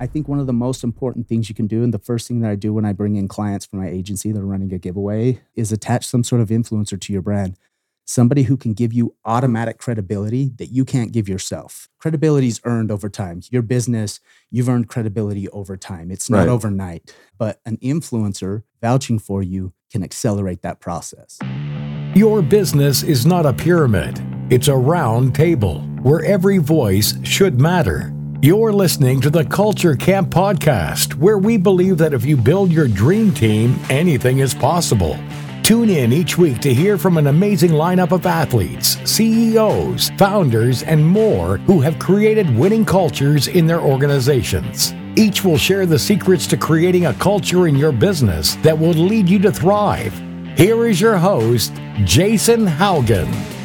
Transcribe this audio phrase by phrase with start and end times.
[0.00, 2.40] I think one of the most important things you can do, and the first thing
[2.40, 4.78] that I do when I bring in clients for my agency that are running a
[4.78, 7.56] giveaway, is attach some sort of influencer to your brand.
[8.04, 11.88] Somebody who can give you automatic credibility that you can't give yourself.
[11.98, 13.40] Credibility is earned over time.
[13.50, 16.10] Your business, you've earned credibility over time.
[16.10, 16.48] It's not Right.
[16.48, 21.38] overnight, but an influencer vouching for you can accelerate that process.
[22.14, 28.14] Your business is not a pyramid, it's a round table where every voice should matter.
[28.40, 32.86] You're listening to the Culture Camp Podcast, where we believe that if you build your
[32.86, 35.18] dream team, anything is possible.
[35.64, 41.04] Tune in each week to hear from an amazing lineup of athletes, CEOs, founders, and
[41.04, 44.94] more who have created winning cultures in their organizations.
[45.16, 49.28] Each will share the secrets to creating a culture in your business that will lead
[49.28, 50.16] you to thrive.
[50.56, 51.74] Here is your host,
[52.04, 53.57] Jason Haugen.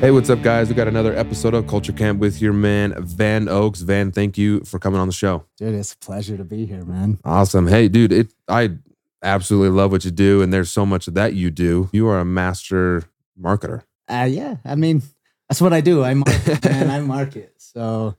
[0.00, 0.68] Hey, what's up, guys?
[0.68, 3.80] We got another episode of Culture Camp with your man, Van Oakes.
[3.80, 5.44] Van, thank you for coming on the show.
[5.56, 7.18] Dude, it's a pleasure to be here, man.
[7.24, 7.66] Awesome.
[7.66, 8.76] Hey, dude, it I
[9.24, 11.90] absolutely love what you do, and there's so much that you do.
[11.92, 13.02] You are a master
[13.40, 13.82] marketer.
[14.08, 15.02] Uh, yeah, I mean,
[15.48, 16.04] that's what I do.
[16.04, 16.90] I market, man.
[16.90, 17.54] I market.
[17.58, 18.14] So,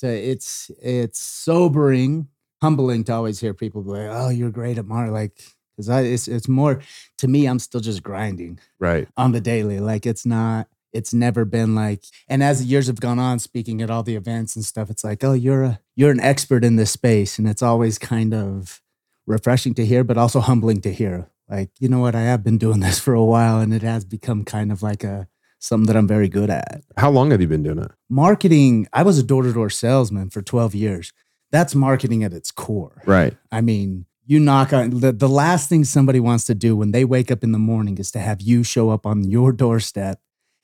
[0.00, 2.28] to, it's it's sobering,
[2.60, 5.32] humbling to always hear people be like, "Oh, you're great at market." Like,
[5.74, 6.82] because I it's it's more
[7.18, 7.46] to me.
[7.46, 9.08] I'm still just grinding Right.
[9.16, 9.80] on the daily.
[9.80, 10.68] Like, it's not.
[10.96, 12.04] It's never been like.
[12.28, 15.04] And as the years have gone on, speaking at all the events and stuff, it's
[15.04, 18.80] like, "Oh, you're a you're an expert in this space," and it's always kind of
[19.26, 21.30] refreshing to hear, but also humbling to hear.
[21.48, 22.14] Like, you know what?
[22.14, 25.04] I have been doing this for a while, and it has become kind of like
[25.04, 26.82] a something that I'm very good at.
[26.96, 27.90] How long have you been doing it?
[28.08, 31.12] Marketing, I was a door to door salesman for 12 years.
[31.50, 33.02] That's marketing at its core.
[33.06, 33.36] Right.
[33.50, 37.04] I mean, you knock on the, the last thing somebody wants to do when they
[37.04, 40.20] wake up in the morning is to have you show up on your doorstep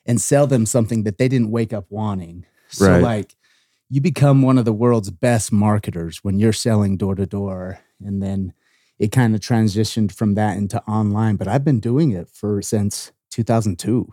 [0.06, 2.44] and sell them something that they didn't wake up wanting.
[2.68, 3.02] So, Right.
[3.02, 3.36] like,
[3.90, 7.78] you become one of the world's best marketers when you're selling door to door.
[8.04, 8.52] And then
[8.98, 11.36] it kind of transitioned from that into online.
[11.36, 14.10] But I've been doing it for since 2002.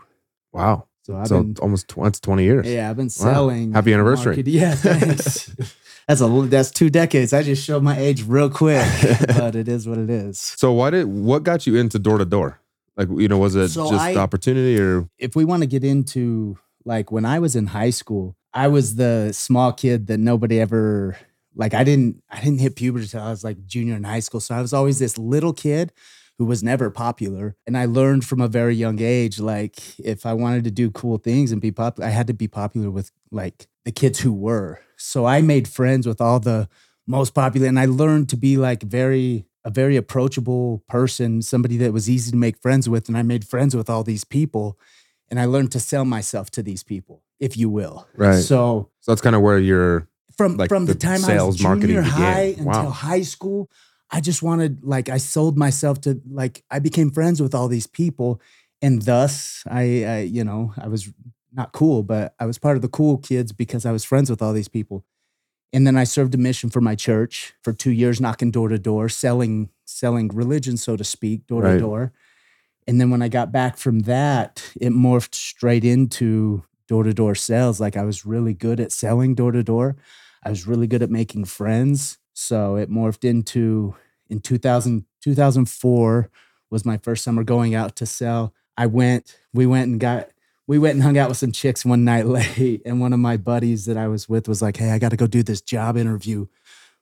[0.52, 0.86] Wow.
[1.04, 2.68] So I've so been almost tw- that's 20 years.
[2.68, 3.72] yeah, I've been selling.
[3.74, 4.36] Happy anniversary.
[4.36, 5.56] market- Yeah, thanks.
[6.08, 7.34] that's a that's two decades.
[7.34, 8.86] I just showed my age real quick,
[9.28, 10.38] but it is what it is.
[10.40, 12.60] So why did what got you into door to door?
[13.00, 15.84] Like you know, was it So just I- opportunity or If we want to get
[15.84, 20.60] into like when I was in high school, I was the small kid that nobody
[20.60, 21.18] ever
[21.56, 21.74] like.
[21.74, 24.42] I didn't I didn't hit puberty until I was like junior in high school.
[24.42, 25.94] So I was always this little kid
[26.38, 27.56] who was never popular.
[27.68, 31.18] And I learned from a very young age, like if I wanted to do cool
[31.18, 34.80] things and be popular, I had to be popular with like the kids who were.
[34.98, 36.68] So I made friends with all the
[37.08, 41.92] most popular and I learned to be like very a very approachable person, somebody that
[41.94, 43.08] was easy to make friends with.
[43.08, 44.78] And I made friends with all these people.
[45.30, 48.08] And I learned to sell myself to these people, if you will.
[48.16, 48.42] Right.
[48.42, 51.56] So so that's kind of where you're from Like from the, the time I sales
[51.56, 52.18] was marketing junior began.
[52.18, 52.80] high Wow.
[52.80, 53.70] until high school,
[54.10, 57.86] I just wanted like I sold myself to like I became friends with all these
[57.86, 58.42] people,
[58.82, 61.12] and thus I, I you know I was
[61.54, 64.42] not cool, but I was part of the cool kids because I was friends with
[64.42, 65.06] all these people.
[65.72, 68.80] And then I served a mission for my church for two years, knocking door to
[68.80, 72.14] door, selling selling religion, so to speak, door to door.
[72.88, 77.36] And then when I got back from that, it morphed straight into door to door
[77.36, 77.80] sales.
[77.80, 79.96] Like I was really good at selling door to door.
[80.44, 82.18] I was really good at making friends.
[82.34, 83.96] So it morphed into
[84.30, 86.32] in 2000, 2004
[86.72, 88.54] was my first summer going out to sell.
[88.78, 90.30] I went, we went and got,
[90.70, 92.84] we went and hung out with some chicks one night late.
[92.86, 95.18] And one of my buddies that I was with was like, Hey, I got to
[95.18, 96.46] go do this job interview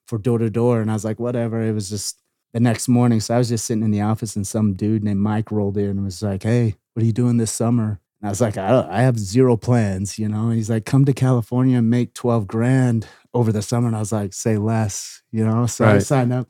[0.06, 0.80] for door to door.
[0.80, 1.62] And I was like, whatever.
[1.62, 2.22] It was just
[2.54, 3.20] the next morning.
[3.20, 5.90] So I was just sitting in the office and some dude named Mike rolled in
[5.90, 8.00] and was like, Hey, what are you doing this summer?
[8.22, 10.48] And I was like, I, don't, I have zero plans, you know?
[10.48, 13.88] And he's like, come to California and make 12 grand over the summer.
[13.88, 15.66] And I was like, say less, you know?
[15.66, 16.48] So I signed up.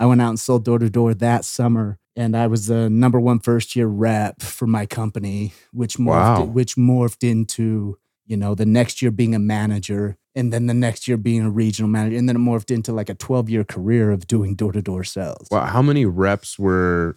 [0.00, 2.00] I went out and sold door to door that summer.
[2.16, 6.44] And I was the number one first year rep for my company, which morphed, Wow.
[6.44, 11.06] which morphed into, you know, the next year being a manager and then the next
[11.08, 12.16] year being a regional manager.
[12.16, 15.04] And then it morphed into like a 12 year career of doing door to door
[15.04, 15.46] sales.
[15.50, 17.16] wow, how many reps were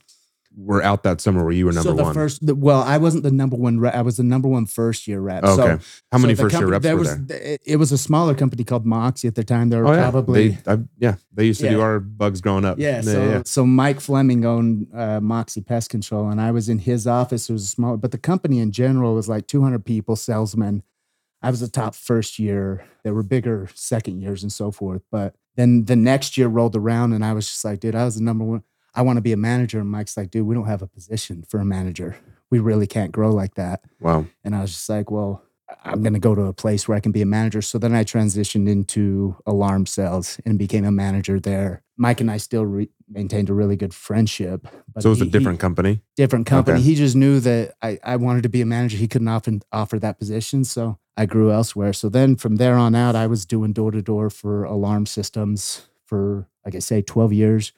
[0.55, 2.13] were out that summer where you were number so the one?
[2.13, 3.93] first, the, well, I wasn't the number one rep.
[3.93, 5.43] I was the number one first year rep.
[5.43, 5.55] okay.
[5.55, 5.79] So,
[6.11, 7.39] how many so first year reps there were was, there?
[7.39, 9.69] It, it was a smaller company called Moxie at the time.
[9.69, 12.65] There were Oh yeah, probably they, I, yeah, they used to do our bugs growing
[12.65, 12.79] up.
[12.79, 17.07] Yeah, so so Mike Fleming owned uh, Moxie Pest Control, and I was in his
[17.07, 17.49] office.
[17.49, 20.83] It was small, but the company in general was like 200 people, salesmen.
[21.41, 22.85] I was the top first year.
[23.03, 25.01] There were bigger second years and so forth.
[25.09, 28.15] But then the next year rolled around, and I was just like, dude, I was
[28.15, 28.63] the number one.
[28.95, 29.79] I want to be a manager.
[29.79, 32.17] And Mike's like, dude, we don't have a position for a manager.
[32.51, 33.83] We really can't grow like that.
[33.99, 35.43] wow, And I was just like, well,
[35.85, 37.61] I'm going to go to a place where I can be a manager.
[37.61, 41.83] So then I transitioned into alarm sales and became a manager there.
[41.95, 44.67] Mike and I still re- maintained a really good friendship.
[44.93, 46.01] But So it was a different he- company.
[46.15, 46.79] different company.
[46.79, 46.83] Okay.
[46.87, 48.97] He just knew that I, I wanted to be a manager.
[48.97, 50.63] He couldn't often offer that position.
[50.63, 51.93] So I grew elsewhere.
[51.93, 55.87] So then from there on out, I was doing door to door for alarm systems
[56.03, 57.73] for, like I say, 12 years.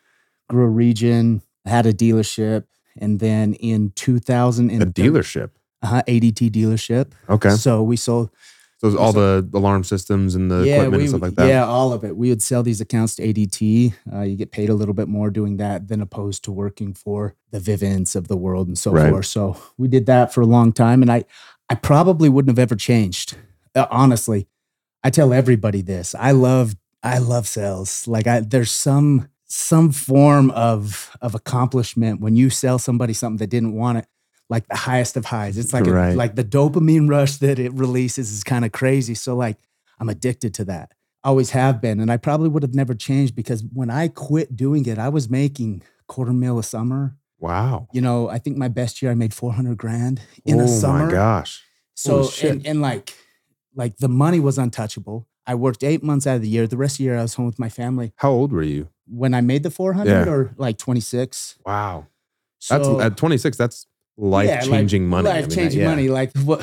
[0.52, 2.66] Grew a region, had a dealership.
[2.98, 5.52] And then in 2000, A dealership.
[5.82, 7.14] uh, ADT dealership.
[7.30, 7.52] Okay.
[7.52, 8.30] So we sold
[8.80, 11.48] So all the alarm systems and the equipment we, and stuff like that.
[11.48, 12.18] Yeah, all of it.
[12.18, 13.94] We would sell these accounts to ADT.
[14.14, 17.34] Uh, you get paid a little bit more doing that than opposed to working for
[17.52, 19.10] the Vivint of the world and so Right.
[19.10, 19.28] forth.
[19.28, 21.24] So we did that for a long time, and I,
[21.70, 23.38] I probably wouldn't have ever changed.
[23.74, 24.48] Uh, honestly,
[25.04, 26.14] I tell everybody this.
[26.16, 28.06] I love, I love sales.
[28.08, 33.48] Like I, there's some some form of of accomplishment when you sell somebody something that
[33.50, 34.08] didn't want it
[34.50, 35.58] like the highest of highs.
[35.58, 39.14] It's like a- like the dopamine rush that it releases is kind of crazy.
[39.14, 39.58] So like
[40.00, 40.94] i'm addicted to that.
[41.24, 44.86] Always have been and i probably would have never changed because when i quit doing
[44.88, 47.18] it i was making quarter mil a summer.
[47.38, 47.88] Wow.
[47.92, 51.04] you know i think my best year i made 400 grand in oh a summer
[51.04, 51.62] Oh my gosh.
[51.96, 53.14] so and, and like
[53.76, 55.28] like the money was untouchable.
[55.48, 56.68] I worked eight months out of the year.
[56.68, 58.14] The rest of the year i was home with my family.
[58.18, 58.90] How old were you?
[59.12, 60.32] When I made the 400 Yeah.
[60.32, 61.58] or like 26.
[61.66, 62.08] Wow.
[62.60, 63.58] So, That's at 26.
[63.58, 63.88] That's
[64.18, 65.28] life changing money.
[65.30, 65.90] I mean, Life changing yeah.
[65.90, 66.08] money.
[66.10, 66.62] Like what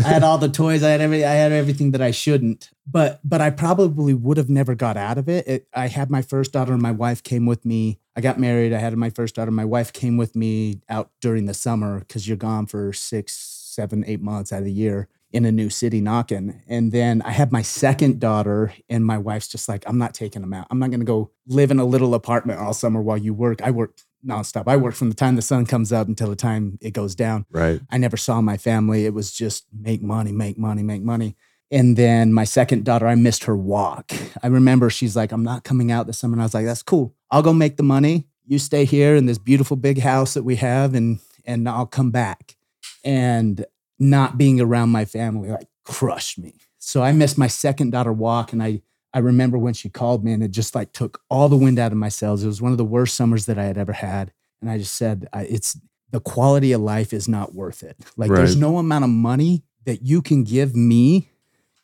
[0.00, 2.70] I had all the toys, I had every I had everything that I shouldn't.
[2.90, 5.46] But but I probably would have never got out of it.
[5.46, 5.66] it.
[5.74, 7.98] I had my first daughter and my wife came with me.
[8.16, 8.72] I got married.
[8.72, 9.50] I had my first daughter.
[9.50, 14.04] My wife came with me out during the summer because you're gone for six, seven,
[14.06, 16.62] eight months out of the year in a new city knocking.
[16.68, 20.42] And then I had my second daughter, and my wife's just like, I'm not taking
[20.42, 20.66] them out.
[20.70, 23.62] I'm not going to go live in a little apartment all summer while you work.
[23.62, 24.64] I work nonstop.
[24.66, 27.46] I work from the time the sun comes up until the time it goes down.
[27.50, 27.80] Right.
[27.90, 29.06] I never saw my family.
[29.06, 31.36] It was just make money, make money, make money.
[31.70, 34.12] And then my second daughter, I missed her walk.
[34.42, 36.34] I remember she's like, I'm not coming out this summer.
[36.34, 37.14] And I was like, that's cool.
[37.30, 38.28] I'll go make the money.
[38.46, 42.10] You stay here in this beautiful big house that we have and and I'll come
[42.10, 42.56] back.
[43.04, 43.64] And
[44.02, 46.54] not being around my family like crushed me.
[46.78, 48.82] So I missed my second daughter walk and I
[49.14, 51.92] I remember when she called me and it just like took all the wind out
[51.92, 52.42] of my sails.
[52.42, 54.32] It was one of the worst summers that I had ever had.
[54.62, 55.78] And I just said, I, it's
[56.10, 57.96] the quality of life is not worth it.
[58.16, 61.28] Like there's no amount of money that you can give me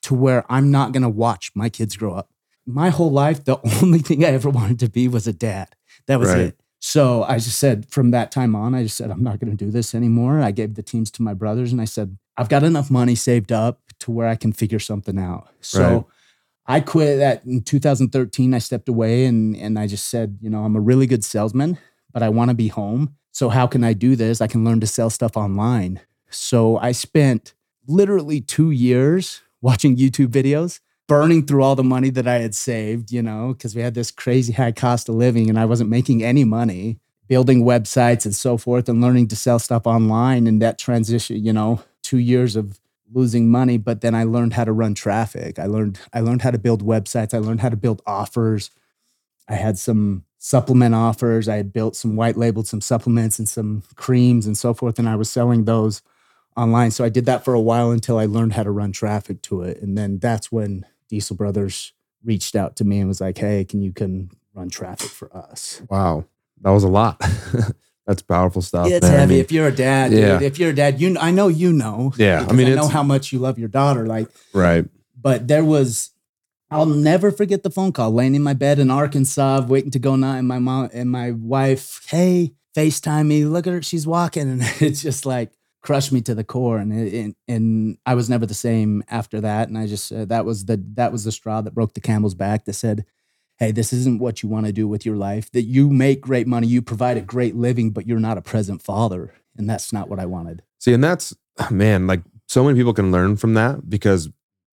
[0.02, 2.30] to where I'm not going to watch my kids grow up.
[2.64, 5.68] My whole life, the only thing I ever wanted to be was a dad.
[6.06, 6.38] That was Right.
[6.46, 6.60] it.
[6.88, 9.62] So I just said from that time on, I just said, I'm not going to
[9.62, 10.40] do this anymore.
[10.40, 13.52] I gave the teams to my brothers and I said, I've got enough money saved
[13.52, 15.50] up to where I can figure something out.
[15.60, 16.04] So Right.
[16.66, 18.54] I quit that in 2013.
[18.54, 21.76] I stepped away and, and I just said, you know, I'm a really good salesman,
[22.10, 23.16] but I want to be home.
[23.32, 24.40] So how can I do this?
[24.40, 26.00] I can learn to sell stuff online.
[26.30, 27.52] So I spent
[27.86, 33.10] literally two years watching YouTube videos, burning through all the money that I had saved,
[33.10, 36.22] you know, because we had this crazy high cost of living and I wasn't making
[36.22, 40.46] any money, building websites and so forth and learning to sell stuff online.
[40.46, 42.78] And that transition, you know, two years of
[43.12, 45.58] losing money, but then I learned how to run traffic.
[45.58, 47.32] I learned I learned how to build websites.
[47.32, 48.70] I learned how to build offers.
[49.48, 51.48] I had some supplement offers.
[51.48, 55.08] I had built some white labeled some supplements and some creams and so forth and
[55.08, 56.02] I was selling those
[56.54, 56.90] online.
[56.90, 59.62] So I did that for a while until I learned how to run traffic to
[59.62, 59.80] it.
[59.80, 61.92] And then that's when Diesel Brothers
[62.24, 65.82] reached out to me and was like, "Hey, can you can run traffic for us?"
[65.90, 66.24] Wow.
[66.62, 67.20] That was a lot.
[68.06, 68.88] That's powerful stuff.
[68.88, 69.14] it's man.
[69.14, 69.34] I heavy.
[69.34, 70.38] mean, if you're a dad, Yeah.
[70.38, 72.12] dude, if you're a dad, you I know you know.
[72.16, 74.06] Yeah, I mean, I know how much you love your daughter.
[74.06, 74.86] Like right.
[75.20, 76.10] but there was
[76.70, 80.16] I'll never forget the phone call laying in my bed in Arkansas, waiting to go
[80.16, 84.48] night, and my mom and my wife, hey, FaceTime me, look at her, she's walking.
[84.50, 86.78] And it's just like crushed me to the core.
[86.78, 89.68] And and, and I was never the same after that.
[89.68, 92.34] And I just uh, that was the that was the straw that broke the camel's
[92.34, 93.04] back that said,
[93.58, 95.50] Hey, this isn't what you want to do with your life.
[95.52, 98.82] That you make great money, you provide a great living, but you're not a present
[98.82, 99.34] father.
[99.56, 100.62] And that's not what I wanted.
[100.78, 101.34] See, and that's
[101.70, 104.28] man, like so many people can learn from that because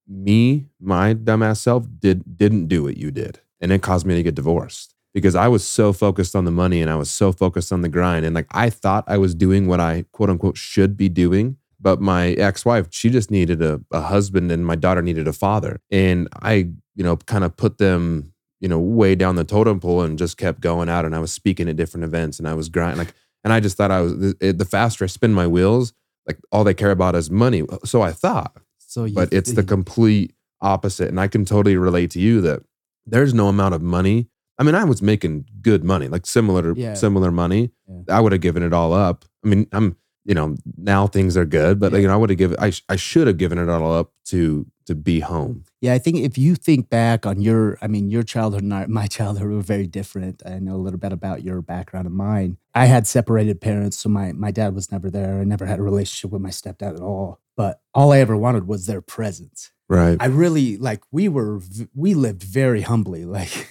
[0.08, 4.24] me, my dumbass self, did didn't do what you did, and it caused me to
[4.24, 7.72] get divorced because I was so focused on the money and I was so focused
[7.74, 10.96] on the grind, and like I thought I was doing what I quote unquote should
[10.96, 11.58] be doing.
[11.80, 15.80] But my ex-wife, she just needed a, a husband, and my daughter needed a father,
[15.90, 20.02] and I, you know, kind of put them, you know, way down the totem pole
[20.02, 21.06] and just kept going out.
[21.06, 23.78] And I was speaking at different events, and I was grinding, like, and I just
[23.78, 25.94] thought I was the, the faster I spin my wheels,
[26.28, 27.64] like all they care about is money.
[27.84, 31.10] So I thought, So you but it's the complete opposite.
[31.10, 32.64] And I can totally relate to you that
[33.06, 34.28] there's no amount of money.
[34.58, 36.94] I mean, I was making good money, like similar Yeah.
[36.94, 37.72] similar money.
[37.88, 38.16] Yeah.
[38.18, 39.26] I would have given it all up.
[39.44, 39.98] I mean, I'm
[40.28, 42.00] you know, now things are good, but Yeah.
[42.00, 44.12] you know, I would have given, I, sh- I should have given it all up
[44.30, 45.66] to, to be home.
[45.82, 49.06] Yeah, I think if you think back on your, I mean, your childhood and my
[49.06, 50.42] childhood were very different.
[50.44, 52.58] I know a little bit about your background and mine.
[52.74, 55.42] I had separated parents, so my my dad was never there.
[55.42, 57.40] I never had a relationship with my stepdad at all.
[57.56, 59.72] But all I ever wanted was their presence.
[59.88, 60.18] Right.
[60.20, 61.62] I really like we were
[61.94, 63.26] we lived very humbly.
[63.36, 63.70] Like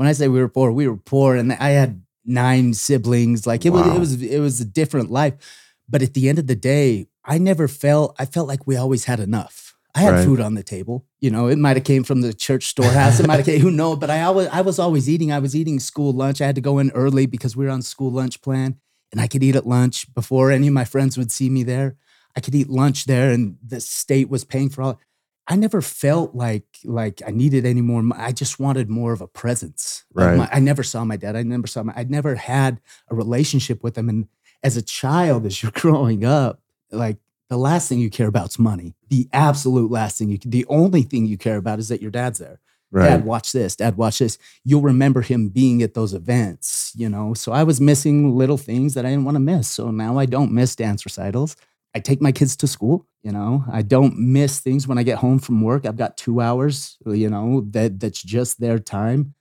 [0.00, 3.46] when I say we were poor, we were poor, and I had nine siblings.
[3.46, 5.34] Like it was it was it was a different life.
[5.90, 9.04] But at the end of the day, I never felt I felt like we always
[9.04, 9.76] had enough.
[9.94, 10.24] I had Right.
[10.24, 11.04] food on the table.
[11.20, 13.20] You know, it might have came from the church storehouse.
[13.20, 13.98] It might have came, who knows?
[13.98, 15.32] But I always I was always eating.
[15.32, 16.40] I was eating school lunch.
[16.40, 18.76] I had to go in early because we were on school lunch plan,
[19.12, 21.96] and I could eat at lunch before any of my friends would see me there.
[22.34, 24.98] I could eat lunch there, and the state was paying for all.
[25.50, 28.02] I never felt like like I needed any more.
[28.16, 30.04] I just wanted more of a presence.
[30.14, 30.36] Like Right.
[30.38, 31.36] my- I never saw my dad.
[31.36, 31.92] I never saw my.
[31.96, 32.80] I never had
[33.10, 34.08] a relationship with him.
[34.08, 34.28] And
[34.62, 36.60] as a child, as you're growing up,
[36.92, 38.94] like the last thing you care about is money.
[39.08, 40.38] The absolute last thing you.
[40.44, 42.60] The only thing you care about is that your dad's there.
[42.92, 43.08] Right.
[43.08, 43.76] Dad, watch this.
[43.76, 44.36] Dad, watch this.
[44.64, 47.34] You'll remember him being at those events, you know.
[47.34, 49.68] So I was missing little things that I didn't want to miss.
[49.68, 51.54] So now I don't miss dance recitals.
[51.94, 53.64] I take my kids to school, you know.
[53.70, 55.86] I don't miss things when I get home from work.
[55.86, 59.34] I've got two hours, you know, that that's just their time.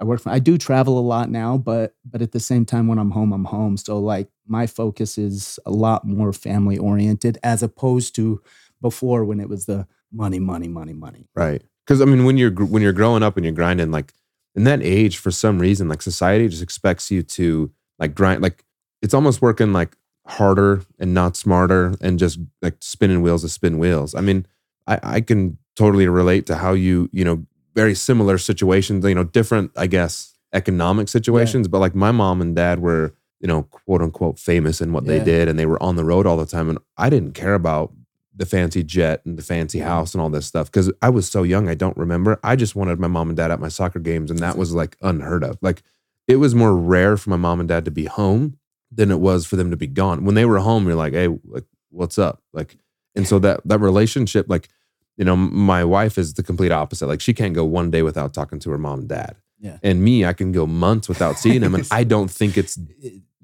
[0.00, 2.88] I work from, I do travel a lot now, but but at the same time
[2.88, 3.76] when I'm home, I'm home.
[3.76, 8.42] So like my focus is a lot more family oriented as opposed to
[8.82, 11.26] before when it was the money, money, money, money.
[11.34, 11.62] Right.
[11.86, 14.12] Because I mean, when you're when you're growing up and you're grinding, like
[14.54, 18.42] in that age, for some reason, like society just expects you to like grind.
[18.42, 18.64] Like
[19.00, 19.96] it's almost working like
[20.26, 24.14] harder and not smarter, and just like spinning wheels to spin wheels.
[24.14, 24.46] I mean,
[24.86, 29.04] I I can totally relate to how you you know very similar situations.
[29.04, 33.48] You know, different I guess economic situations, but like my mom and dad were you
[33.48, 36.36] know quote unquote famous in what they did, and they were on the road all
[36.36, 37.92] the time, and I didn't care about
[38.36, 39.88] the fancy jet and the fancy mm-hmm.
[39.88, 41.68] house and all this stuff because I was so young.
[41.68, 42.40] I don't remember.
[42.42, 44.96] I just wanted my mom and dad at my soccer games, and that was like
[45.02, 45.58] unheard of.
[45.60, 45.82] Like
[46.26, 48.56] it was more rare for my mom and dad to be home
[48.94, 50.24] than it was for them to be gone.
[50.24, 52.42] When they were home, you're like, hey, like what's up?
[52.52, 52.76] Like,
[53.14, 54.68] and so that that relationship, like,
[55.16, 57.06] you know, my wife is the complete opposite.
[57.06, 59.36] Like she can't go one day without talking to her mom and dad.
[59.60, 59.78] Yeah.
[59.82, 62.78] And me, I can go months without seeing them, and I don't think it's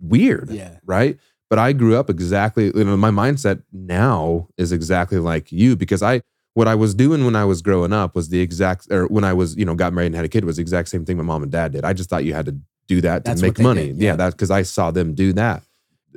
[0.00, 0.78] weird Yeah.
[0.84, 1.18] right?
[1.48, 6.02] But I grew up exactly, you know, my mindset now is exactly like you because
[6.02, 6.20] I,
[6.60, 9.32] what I was doing when I was growing up was the exact, or when I
[9.32, 11.22] was, you know, got married and had a kid was the exact same thing my
[11.22, 11.86] mom and dad did.
[11.86, 13.86] I just thought you had to do that to That's make money.
[13.86, 14.10] did, yeah.
[14.10, 14.16] yeah.
[14.16, 15.62] that because I saw them do that.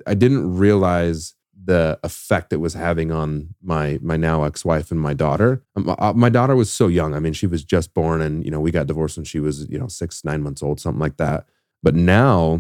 [0.05, 1.33] I didn't realize
[1.63, 5.63] the effect it was having on my my now ex-wife and my daughter.
[5.77, 7.13] Um, uh, my daughter was so young.
[7.13, 9.69] I mean, she was just born, and you know, we got divorced when she was
[9.69, 11.45] you know six nine months old, something like that.
[11.81, 12.59] But now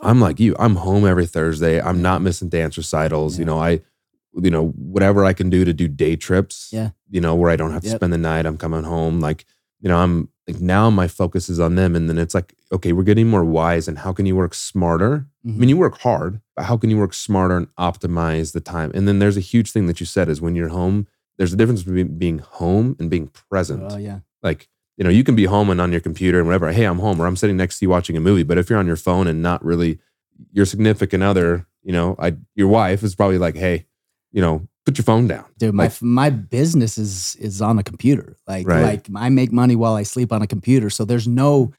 [0.00, 0.56] I'm like you.
[0.58, 1.78] I'm home every Thursday.
[1.78, 3.38] I'm not missing dance recitals.
[3.38, 3.82] You know, I,
[4.42, 6.68] you know, whatever I can do to do day trips.
[6.72, 6.90] Yeah.
[7.10, 7.96] You know, where I don't have to Yep.
[7.98, 8.46] spend the night.
[8.46, 9.20] I'm coming home.
[9.20, 9.44] Like,
[9.80, 12.92] you know, I'm like now my focus is on them, and then it's like, okay,
[12.92, 13.86] we're getting more wise.
[13.88, 15.26] And how can you work smarter?
[15.44, 15.60] I Mm-hmm.
[15.60, 18.90] mean, you work hard, but how can you work smarter and optimize the time?
[18.94, 21.06] And then there's a huge thing that you said is when you're home,
[21.38, 24.20] there's a difference between being home and being present Oh yeah.
[24.42, 26.98] like you know you can be home and on your computer and whatever hey i'm
[26.98, 28.96] home or i'm sitting next to you watching a movie but if you're on your
[28.96, 30.00] phone and not really
[30.52, 33.86] your significant other you know I, your wife is probably like hey
[34.32, 37.82] you know put your phone down Dude, my Like- my business is is on a
[37.82, 38.36] computer.
[38.46, 38.82] Like Right.
[38.82, 40.88] like I make money while I sleep on a computer.
[40.90, 41.72] So there's no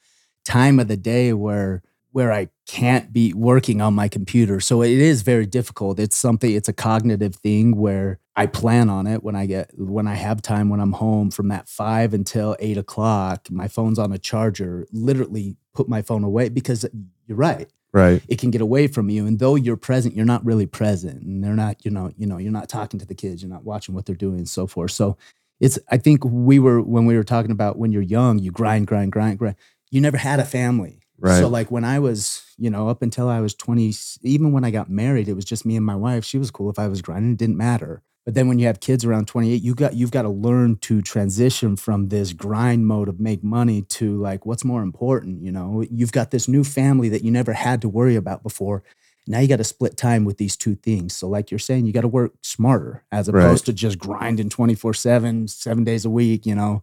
[0.44, 4.58] time of the day where where I can't be working on my computer.
[4.60, 6.00] So it is very difficult.
[6.00, 10.06] It's something it's a cognitive thing where I plan on it when I get when
[10.08, 13.48] I have time when I'm home from that five until eight o'clock.
[13.50, 14.86] My phone's on a charger.
[14.92, 16.84] Literally put my phone away because
[17.26, 18.22] you're right right.
[18.28, 19.26] it can get away from you.
[19.26, 21.22] And though you're present you're not really present.
[21.22, 23.42] And they're not you know you know you're not talking to the kids.
[23.42, 24.92] You're not watching what they're doing and so forth.
[24.92, 25.16] So
[25.60, 28.86] it's i think we were when we were talking about when you're young you grind
[28.86, 29.56] grind grind grind.
[29.90, 30.96] You never had a family.
[31.22, 31.38] Right.
[31.38, 33.92] so like when i was you know up until i was 20
[34.22, 36.24] even when i got married it was just me and my wife.
[36.24, 37.32] She was cool if i was grinding.
[37.32, 40.22] It didn't matter but then when you have kids around 28 you got you've got
[40.22, 44.82] to learn to transition from this grind mode of make money to like what's more
[44.82, 45.84] important you know?
[45.90, 48.82] You've got this new family that you never had to worry about before.
[49.26, 51.14] Now you got to split time with these two things.
[51.14, 53.44] So like you're saying you got to work smarter as Right.
[53.44, 56.82] opposed to just grinding 24 7 7 days a week you know?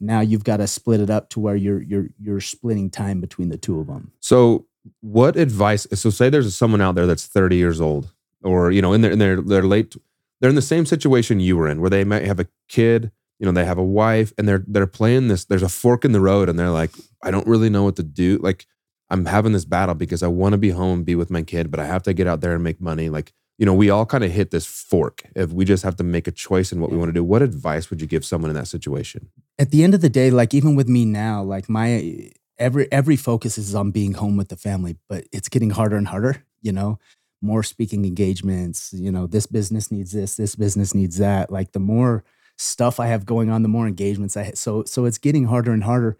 [0.00, 3.48] Now you've got to split it up to where you're you're you're splitting time between
[3.50, 4.66] the two of them so
[5.00, 8.92] what advice so say there's someone out there that's 30 years old or you know
[8.92, 9.94] in their in their, their late
[10.40, 13.46] they're in the same situation you were in where they might have a kid you
[13.46, 16.20] know they have a wife and they're they're playing this there's a fork in the
[16.20, 16.92] road and they're like
[17.22, 18.66] i don't really know what to do like
[19.10, 21.70] i'm having this battle because i want to be home and be with my kid
[21.70, 24.06] but i have to get out there and make money like you know, we all
[24.06, 25.24] kind of hit this fork.
[25.34, 27.42] If we just have to make a choice in what we want to do, what
[27.42, 29.28] advice would you give someone in that situation?
[29.58, 33.16] At the end of the day, like even with me now, like my every every
[33.16, 36.70] focus is on being home with the family, but it's getting harder and harder, you
[36.70, 37.00] know.
[37.40, 41.50] More speaking engagements, you know, this business needs this, this business needs that.
[41.52, 42.24] Like the more
[42.56, 44.58] stuff I have going on, the more engagements I have.
[44.58, 46.18] So so it's getting harder and harder.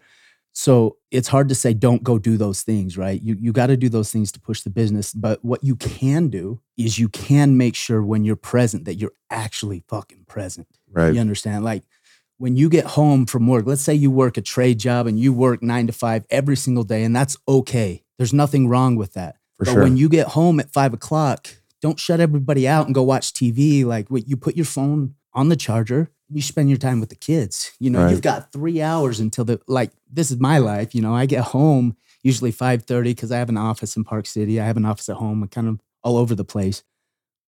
[0.53, 3.21] So it's hard to say don't go do those things, right?
[3.21, 5.13] You you got to do those things to push the business.
[5.13, 9.13] But what you can do is you can make sure when you're present that you're
[9.29, 10.67] actually fucking present.
[10.91, 11.13] Right.
[11.13, 11.63] You understand?
[11.63, 11.83] Like
[12.37, 15.33] when you get home from work, let's say you work a trade job and you
[15.33, 18.03] work nine to five every single day, and that's okay.
[18.17, 19.35] There's nothing wrong with that.
[19.59, 19.83] For but sure.
[19.83, 21.47] when you get home at five o'clock,
[21.81, 23.83] don't shut everybody out and go watch TV.
[23.85, 27.71] Like you put your phone on the charger, you spend your time with the kids.
[27.79, 28.11] You know, Right.
[28.11, 30.95] you've got three hours until the like this is my life.
[30.95, 34.59] You know, I get home usually 5:30 because I have an office in Park City.
[34.61, 36.83] I have an office at home, I'm kind of all over the place.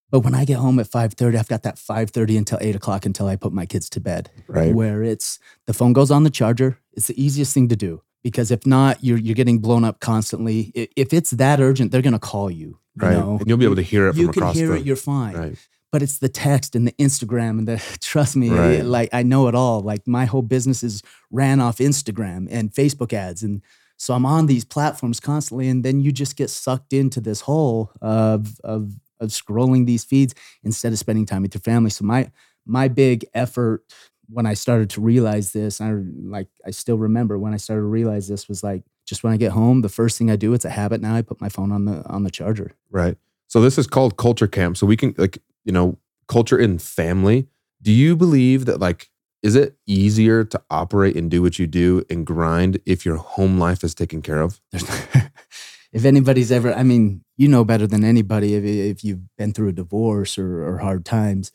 [0.10, 3.28] But when I get home at 5:30, I've got that 5:30 until 8 o'clock until
[3.28, 4.76] I put my kids to bed right.
[4.76, 6.78] where it's the phone goes on the charger.
[6.92, 10.72] It's the easiest thing to do because if not, you're you're getting blown up constantly.
[10.96, 12.68] If it's that urgent, they're gonna call you.
[12.96, 13.18] you Right.
[13.18, 13.38] know?
[13.40, 14.86] And you'll be able to hear it You from can across hear the it.
[14.86, 15.36] You're fine.
[15.36, 15.56] right.
[15.92, 18.86] But it's the text and the Instagram and the trust me, Right.
[18.86, 19.82] like I know it all.
[19.82, 21.02] Like my whole business is
[21.32, 23.62] ran off Instagram and Facebook ads, and
[23.98, 27.92] so I'm on these platforms constantly, and then you just get sucked into this hole
[28.02, 31.90] of of of scrolling these feeds instead of spending time with your family.
[31.92, 32.32] So my
[32.66, 33.84] my big effort
[34.32, 37.88] when I started to realize this, I like I still remember when I started to
[37.88, 40.66] realize this was like just when I get home, the first thing I do, it's
[40.66, 41.16] a habit now.
[41.16, 42.76] I put my phone on the on the charger.
[42.90, 43.18] Right.
[43.48, 44.78] So this is called culture camp.
[44.78, 45.98] So we can like, you know,
[46.28, 47.48] culture in family.
[47.82, 49.10] Do you believe that like
[49.44, 53.58] is it easier to operate and do what you do and grind if your home
[53.58, 54.62] life is taken care of?
[55.92, 59.70] If anybody's ever, I mean, you know better than anybody if, if you've been through
[59.70, 61.52] a divorce or, or hard times.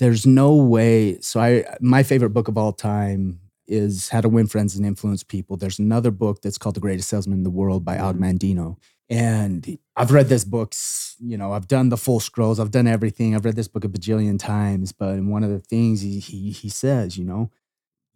[0.00, 1.20] There's no way.
[1.20, 3.38] So I, my favorite book of all time
[3.68, 5.56] is How to Win Friends and Influence People.
[5.56, 8.24] There's another book that's called The Greatest Salesman in the World by Og mm-hmm.
[8.24, 8.76] Mandino.
[9.10, 10.74] And I've read this book,
[11.18, 13.34] you know, I've done the full scrolls, I've done everything.
[13.34, 14.92] I've read this book a bajillion times.
[14.92, 17.50] But one of the things he, he, he says, you know,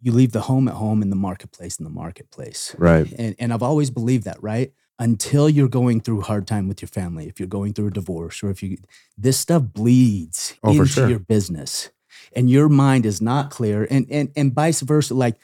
[0.01, 3.11] you leave the home at home and the marketplace in the marketplace Right.
[3.17, 4.71] and, and I've always believed that, right?
[4.97, 7.91] Until you're going through a hard time with your family, if you're going through a
[7.91, 8.77] divorce, or if you,
[9.17, 11.09] this stuff bleeds Oh, into sure.
[11.09, 11.89] your business,
[12.33, 15.13] and your mind is not clear, and and and vice versa.
[15.13, 15.35] Like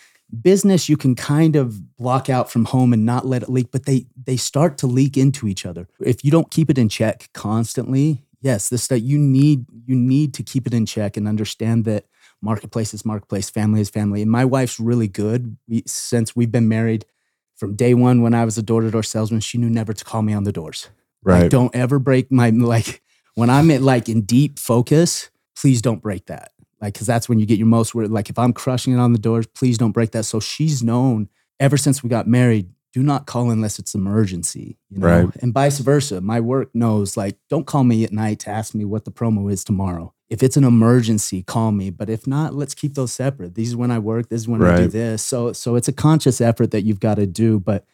[0.42, 3.86] business, you can kind of block out from home and not let it leak, but
[3.86, 7.30] they they start to leak into each other if you don't keep it in check
[7.34, 8.24] constantly.
[8.40, 12.06] Yes, this stuff you need you need to keep it in check and understand that
[12.42, 14.22] marketplace is marketplace, family is family.
[14.22, 15.58] And my wife's really good.
[15.68, 17.06] We, since we've been married
[17.62, 20.04] from day one, when I was a door to door salesman, she knew never to
[20.04, 20.90] call me on the doors.
[21.22, 21.44] Right.
[21.44, 23.04] Like, don't ever break my like
[23.36, 25.30] when I'm at like in deep focus.
[25.56, 26.54] Please don't break that.
[26.82, 27.94] Like, because that's when you get your most.
[27.94, 28.10] Word.
[28.10, 30.24] Like, if I'm crushing it on the doors, please don't break that.
[30.24, 32.72] So she's known ever since we got married.
[32.94, 35.36] Do not call unless it's emergency, you know, Right.
[35.44, 36.20] and vice versa.
[36.20, 39.52] My work knows like, don't call me at night to ask me what the promo
[39.54, 40.16] is tomorrow.
[40.32, 41.90] If it's an emergency, call me.
[41.90, 43.54] But if not, let's keep those separate.
[43.54, 44.30] These is when I work.
[44.30, 45.22] This is when I do this.
[45.22, 47.60] So, so it's a conscious effort that you've got to do.
[47.60, 47.86] But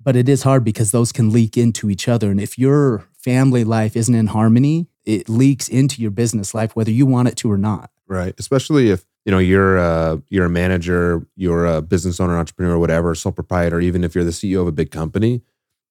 [0.00, 2.30] but it is hard because those can leak into each other.
[2.30, 6.90] And if your family life isn't in harmony, it leaks into your business life, whether
[6.90, 7.90] you want it to or not.
[8.06, 8.34] Right.
[8.38, 13.14] Especially if, you know, you're a, you're a manager, you're a business owner, entrepreneur, whatever,
[13.14, 15.42] sole proprietor, even if you're the CEO of a big company,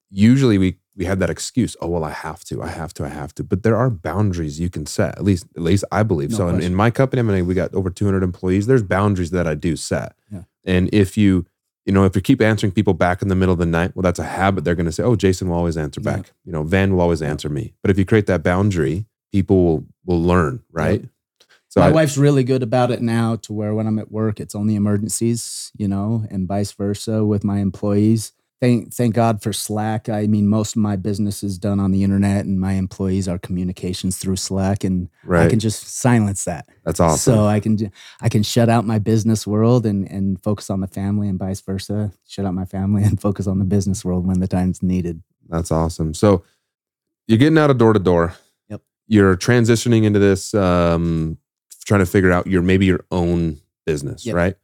[0.09, 3.09] usually we we had that excuse, oh well, I have to, I have to, I
[3.09, 3.43] have to.
[3.43, 5.17] But there are boundaries you can set.
[5.17, 6.31] At least at least I believe.
[6.31, 8.65] No so in, in my company, I mean we got over 200 employees.
[8.67, 10.15] There's boundaries that I do set.
[10.31, 10.41] Yeah.
[10.65, 11.45] And if you
[11.85, 14.03] you know, if you keep answering people back in the middle of the night, well,
[14.03, 14.65] that's a habit.
[14.65, 16.17] They're going to say, "Oh, Jason will always answer Yeah.
[16.17, 17.75] back." You know, Van will always answer me.
[17.81, 21.05] But if you create that boundary, people will will learn, right?
[21.69, 24.39] So My I- wife's really good about it now to where when I'm at work,
[24.39, 28.33] it's only emergencies, you know, and vice versa with my employees.
[28.59, 30.09] Thank, thank God for Slack.
[30.09, 33.37] I mean, most of my business is done on the internet, and my employees are
[33.37, 35.09] communications through Slack, and
[35.45, 36.67] I can just silence that.
[36.83, 37.33] That's awesome.
[37.35, 40.87] So I can I can shut out my business world and and focus on the
[40.87, 42.11] family and vice versa.
[42.27, 45.21] Shut out my family and focus on the business world when the time's needed.
[45.49, 46.15] That's awesome.
[46.15, 46.43] So
[47.27, 48.33] you're getting out of door to door.
[48.69, 48.81] Yep.
[49.07, 51.37] You're transitioning into this, um,
[51.85, 54.35] trying to figure out your maybe your own business, Yep.
[54.35, 54.55] right?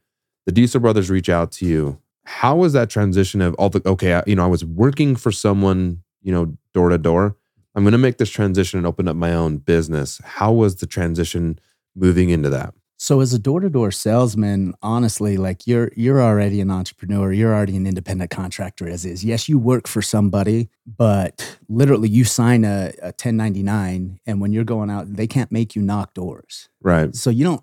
[0.46, 1.98] The Diesel brothers reach out to you.
[2.24, 4.14] How was that transition of all the okay?
[4.14, 7.36] I, you know, I was working for someone, you know, door to door.
[7.74, 10.20] I'm going to make this transition and open up my own business.
[10.24, 11.58] How was the transition
[11.94, 12.72] moving into that?
[12.96, 17.86] So as a door-to-door salesman, honestly, like you're you're already an entrepreneur, you're already an
[17.86, 19.24] independent contractor as is.
[19.24, 24.64] Yes, you work for somebody, but literally you sign a, a 1099 and when you're
[24.64, 26.68] going out, they can't make you knock doors.
[26.80, 27.14] Right.
[27.14, 27.62] So you don't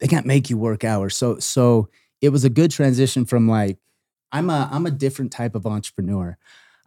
[0.00, 1.14] they can't make you work hours.
[1.16, 1.88] So so
[2.20, 3.78] it was a good transition from like
[4.32, 6.36] I'm a I'm a different type of entrepreneur.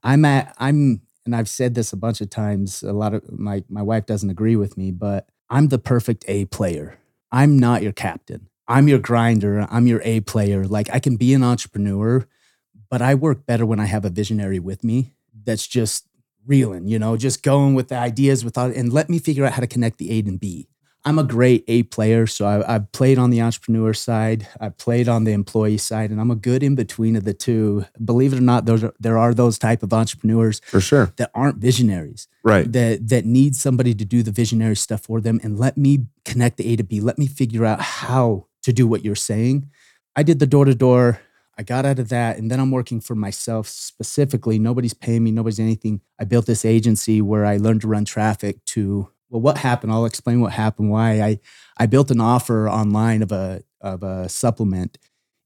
[0.03, 2.83] I'm at I'm and I've said this a bunch of times.
[2.83, 6.45] A lot of my my wife doesn't agree with me, but I'm the perfect A
[6.45, 6.97] player.
[7.31, 8.49] I'm not your captain.
[8.67, 9.67] I'm your grinder.
[9.69, 10.65] I'm your A player.
[10.65, 12.27] Like I can be an entrepreneur,
[12.89, 16.07] but I work better when I have a visionary with me that's just
[16.45, 19.61] reeling, you know, just going with the ideas without and let me figure out how
[19.61, 20.67] to connect the A and B.
[21.07, 22.25] I'm a great A player.
[22.25, 26.19] So I, have played on the entrepreneur side, I've played on the employee side, and
[26.19, 27.85] I'm a good in between of the two.
[28.03, 31.13] Believe it or not, those are, there are those type of entrepreneurs For sure.
[31.17, 32.71] that aren't visionaries Right.
[32.71, 36.57] that that need somebody to do the visionary stuff for them and let me connect
[36.57, 36.99] the A to B.
[36.99, 39.69] Let me figure out how to do what you're saying.
[40.15, 41.19] I did the door to door.
[41.57, 44.59] I got out of that and then I'm working for myself specifically.
[44.59, 46.01] Nobody's paying me, nobody's anything.
[46.19, 49.91] I built this agency where I learned to run traffic to well what happened?
[49.91, 51.39] I'll explain what happened why I
[51.77, 54.97] I built an offer online of a of a supplement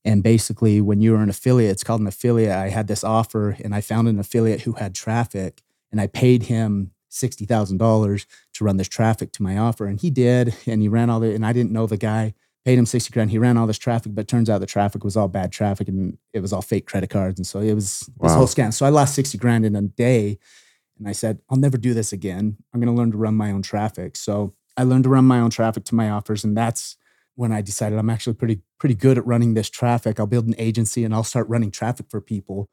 [0.05, 2.51] and basically when you're an affiliate, it's called an affiliate.
[2.51, 6.43] I had this offer and I found an affiliate who had traffic and I paid
[6.43, 10.81] him sixty thousand dollars to run this traffic to my offer, and he did, and
[10.81, 12.33] he ran all the, and I didn't know the guy.
[12.65, 13.31] Paid him sixty grand.
[13.31, 16.17] He ran all this traffic, but turns out the traffic was all bad traffic, and
[16.33, 18.35] it was all fake credit cards, and so it was this Wow.
[18.37, 18.71] whole scam.
[18.73, 20.37] So I lost sixty grand in a day,
[20.99, 22.57] and I said, I'll never do this again.
[22.73, 24.15] I'm going to learn to run my own traffic.
[24.17, 26.97] So I learned to run my own traffic to my offers, and that's
[27.35, 30.19] when I decided I'm actually pretty pretty good at running this traffic.
[30.19, 32.69] I'll build an agency and I'll start running traffic for people.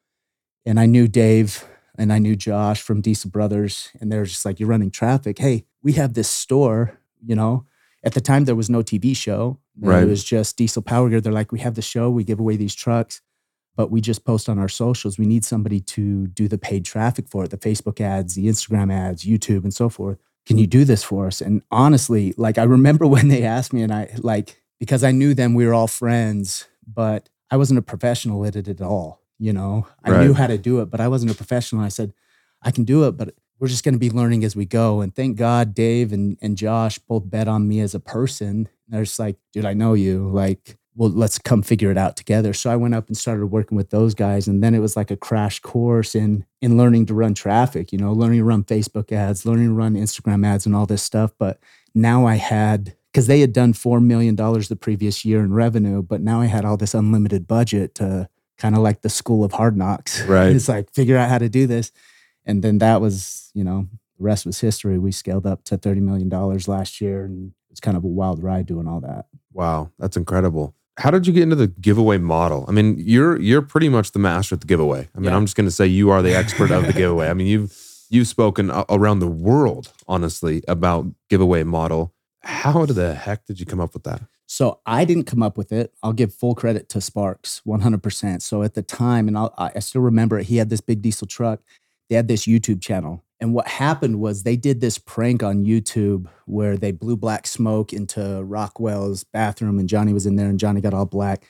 [0.64, 1.64] And I knew Dave
[1.96, 5.38] and I knew Josh from Diesel Brothers, and they're just like, "You're running traffic.
[5.38, 6.98] Hey, we have this store.
[7.24, 7.64] You know,
[8.06, 9.58] at the time there was no TV show.
[9.78, 10.04] Right.
[10.04, 11.20] It was just Diesel Power Gear.
[11.20, 12.08] They're like, we have the show.
[12.08, 13.20] We give away these trucks,
[13.76, 15.18] but we just post on our socials.
[15.18, 18.92] We need somebody to do the paid traffic for it, the Facebook ads, the Instagram
[18.92, 20.18] ads, YouTube, and so forth.
[20.46, 21.40] Can you do this for us?
[21.40, 25.34] And honestly, like I remember when they asked me, and I like because I knew
[25.34, 29.20] them, we were all friends, but I wasn't a professional at it at all.
[29.38, 30.24] You know, I Right.
[30.26, 31.82] knew how to do it, but I wasn't a professional.
[31.82, 32.12] I said,
[32.62, 35.00] I can do it, but we're just going to be learning as we go.
[35.02, 38.68] And thank God, Dave and, and Josh both bet on me as a person.
[38.88, 40.28] They're just like, dude, I know you.
[40.28, 42.54] Like, well, let's come figure it out together.
[42.54, 44.48] So I went up and started working with those guys.
[44.48, 47.98] And then it was like a crash course in in learning to run traffic, you
[47.98, 51.32] know, learning to run Facebook ads, learning to run Instagram ads and all this stuff.
[51.38, 51.60] But
[51.94, 56.02] now I had because they had done four million dollars the previous year in revenue,
[56.02, 59.52] but now I had all this unlimited budget to kind of like the school of
[59.52, 60.22] hard knocks.
[60.26, 60.56] Right.
[60.56, 61.92] it's like figure out how to do this.
[62.46, 64.98] And then that was, you know, the rest was history.
[64.98, 66.28] We scaled up to $30 million
[66.66, 69.26] last year and it's kind of a wild ride doing all that.
[69.52, 70.74] Wow, that's incredible.
[70.98, 72.64] How did you get into the giveaway model?
[72.68, 75.08] I mean, you're you're pretty much the master at the giveaway.
[75.14, 75.36] I mean, Yeah.
[75.36, 77.28] I'm just going to say you are the expert of the giveaway.
[77.28, 77.76] I mean, you've
[78.08, 82.14] you've spoken around the world, honestly, about giveaway model.
[82.42, 84.22] How the heck did you come up with that?
[84.46, 85.92] So I didn't come up with it.
[86.02, 88.40] I'll give full credit to Sparks, 100%.
[88.42, 91.02] So at the time, and I'll, I I still remember it, he had this big
[91.02, 91.60] diesel truck.
[92.08, 93.22] They had this YouTube channel.
[93.40, 97.92] And what happened was they did this prank on YouTube where they blew black smoke
[97.92, 101.44] into Rockwell's bathroom and Johnny was in there and Johnny got all black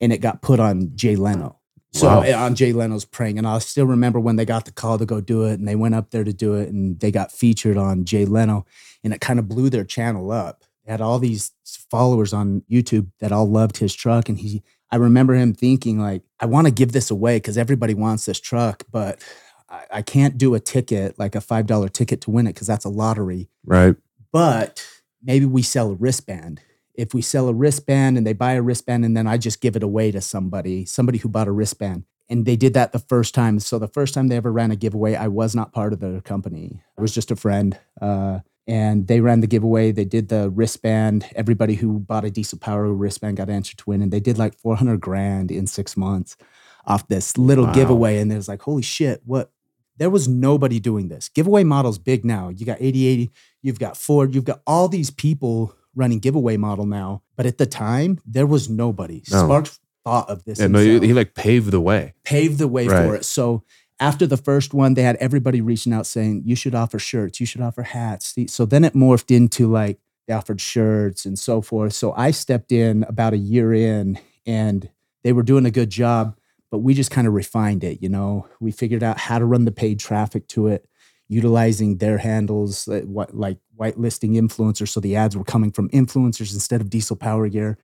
[0.00, 1.58] and it got put on Jay Leno.
[1.92, 2.44] So Wow.
[2.44, 3.36] on Jay Leno's prank.
[3.38, 5.76] And I still remember when they got the call to go do it and they
[5.76, 8.64] went up there to do it and they got featured on Jay Leno
[9.04, 10.64] and it kind of blew their channel up.
[10.84, 11.52] They had all these
[11.90, 14.28] followers on YouTube that all loved his truck.
[14.28, 17.92] And he, I remember him thinking, like, I want to give this away because everybody
[17.94, 19.22] wants this truck, but
[19.68, 22.84] I, I can't do a ticket, like a $5 ticket to win it because that's
[22.84, 23.48] a lottery.
[23.64, 23.96] Right.
[24.32, 24.86] But
[25.22, 26.60] maybe we sell a wristband.
[26.94, 29.76] If we sell a wristband and they buy a wristband and then I just give
[29.76, 32.04] it away to somebody, somebody who bought a wristband.
[32.28, 33.60] And they did that the first time.
[33.60, 36.22] So the first time they ever ran a giveaway, I was not part of the
[36.24, 36.82] company.
[36.98, 37.78] I was just a friend.
[38.00, 39.92] Uh, and they ran the giveaway.
[39.92, 41.26] They did the wristband.
[41.36, 44.02] Everybody who bought a diesel power wristband got entered to win.
[44.02, 46.36] And they did like 400 grand in six months
[46.84, 47.72] off this little Wow.
[47.72, 48.18] giveaway.
[48.18, 49.52] And it was like, holy shit, what?
[49.98, 51.28] There was nobody doing this.
[51.28, 52.48] Giveaway model's big now.
[52.50, 53.30] You got 8080,
[53.62, 57.22] you've got Ford, you've got all these people running giveaway model now.
[57.36, 59.22] But at the time, there was nobody.
[59.30, 59.44] No.
[59.44, 60.60] Sparks thought of this.
[60.60, 62.14] Yeah, no, he, he like paved the way.
[62.24, 63.06] paved the way Right.
[63.06, 63.24] for it.
[63.24, 63.62] So
[63.98, 67.46] after the first one, they had everybody reaching out saying, you should offer shirts, you
[67.46, 68.34] should offer hats.
[68.48, 71.94] So then it morphed into like they offered shirts and so forth.
[71.94, 74.90] So I stepped in about a year in and
[75.24, 76.36] they were doing a good job,
[76.76, 78.02] but we just kind of refined it.
[78.02, 80.86] You know, we figured out how to run the paid traffic to it.
[81.28, 84.88] utilizing their handles, what like whitelisting influencers.
[84.88, 87.78] So the ads were coming from influencers instead of diesel power gear.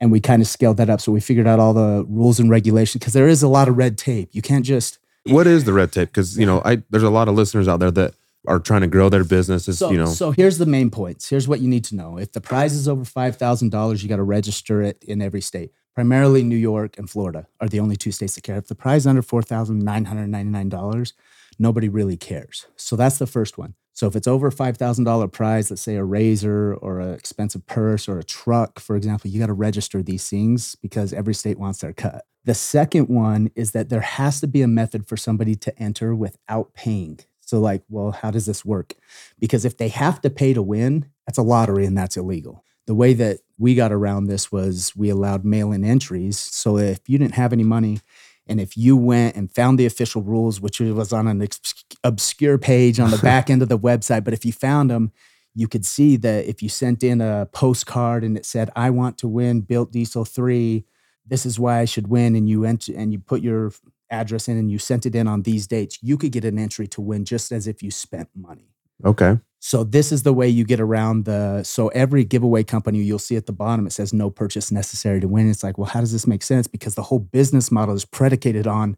[0.00, 1.00] And we kind of scaled that up.
[1.00, 3.76] So we figured out all the rules and regulations because there is a lot of
[3.76, 4.30] red tape.
[4.32, 6.10] You can't just What is the red tape?
[6.10, 8.14] Because you know, I there's a lot of listeners out there that
[8.46, 9.78] are trying to grow their businesses.
[9.78, 11.28] So, you know, so here's the main points.
[11.28, 12.16] Here's what you need to know.
[12.16, 15.40] If the prize is over five thousand dollars, you got to register it in every
[15.40, 15.72] state.
[15.98, 18.56] Primarily, New York and Florida are the only two states that care.
[18.56, 21.12] If the prize is under four thousand nine hundred ninety nine dollars,
[21.58, 22.68] nobody really cares.
[22.76, 23.74] So that's the first one.
[23.94, 27.66] So if it's over five thousand dollar prize, let's say a razor or an expensive
[27.66, 31.58] purse or a truck, for example, you got to register these things because every state
[31.58, 32.24] wants their cut.
[32.44, 36.14] The second one is that there has to be a method for somebody to enter
[36.14, 37.18] without paying.
[37.40, 38.94] So, like, well, how does this work?
[39.40, 42.62] Because if they have to pay to win, that's a lottery and that's illegal.
[42.88, 46.38] The way that we got around this was we allowed mail in entries.
[46.38, 48.00] So, if you didn't have any money,
[48.46, 52.56] and if you went and found the official rules, which was on an obs- obscure
[52.56, 55.12] page on the back end of the website, but if you found them,
[55.54, 59.18] you could see that if you sent in a postcard and it said, I want
[59.18, 60.84] to win Built Diesel 3,
[61.26, 63.72] this is why I should win, and you ent- and you put your
[64.10, 66.86] address in and you sent it in on these dates, you could get an entry
[66.88, 68.72] to win just as if you spent money.
[69.04, 73.18] okay, So this is the way you get around the so every giveaway company you'll
[73.18, 75.50] see at the bottom it says no purchase necessary to win.
[75.50, 76.66] It's like, well, how does this make sense?
[76.66, 78.96] Because the whole business model is predicated on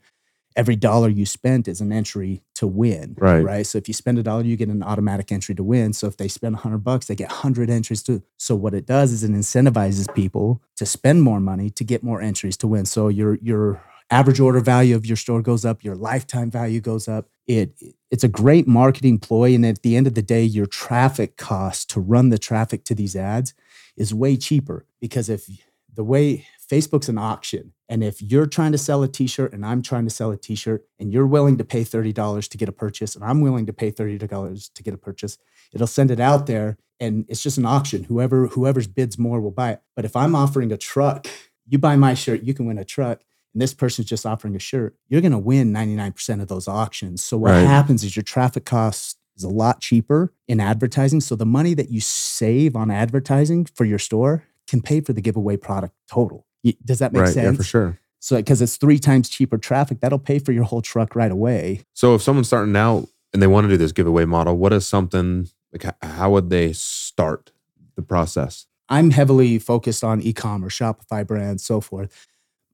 [0.57, 3.15] every dollar you spent is an entry to win.
[3.19, 3.43] Right.
[3.43, 3.67] Right.
[3.67, 5.93] So if you spend a dollar, you get an automatic entry to win.
[5.93, 8.87] So if they spend a hundred bucks, they get hundred entries to so what it
[8.87, 12.85] does is it incentivizes people to spend more money to get more entries to win.
[12.85, 17.09] So your your average order value of your store goes up, your lifetime value goes
[17.09, 17.29] up.
[17.51, 19.55] It it's a great marketing ploy.
[19.55, 22.95] And at the end of the day, your traffic cost to run the traffic to
[22.95, 23.55] these ads
[23.97, 25.49] is way cheaper because if
[25.93, 29.83] the way Facebook's an auction, and if you're trying to sell a t-shirt and I'm
[29.83, 33.17] trying to sell a t-shirt and you're willing to pay $30 to get a purchase
[33.17, 35.37] and I'm willing to pay $30 to get a purchase,
[35.73, 38.05] it'll send it out there and it's just an auction.
[38.05, 39.83] Whoever whoever's bids more will buy it.
[39.97, 41.27] But if I'm offering a truck,
[41.67, 43.23] you buy my shirt, you can win a truck
[43.55, 47.23] and this person's just offering a shirt, you're going to win 99% of those auctions.
[47.23, 47.67] So what Right.
[47.67, 51.21] happens is your traffic cost is a lot cheaper in advertising.
[51.21, 55.21] So the money that you save on advertising for your store can pay for the
[55.21, 56.47] giveaway product total.
[56.85, 57.45] Does that make right, sense?
[57.45, 57.99] yeah, for sure.
[58.21, 61.81] So because it's three times cheaper traffic, that'll pay for your whole truck right away.
[61.95, 64.87] So if someone's starting out and they want to do this giveaway model, what is
[64.87, 65.95] something like?
[66.03, 67.51] How would they start
[67.97, 68.67] the process?
[68.91, 72.27] I'm heavily focused on e-commerce, Shopify brands, so forth.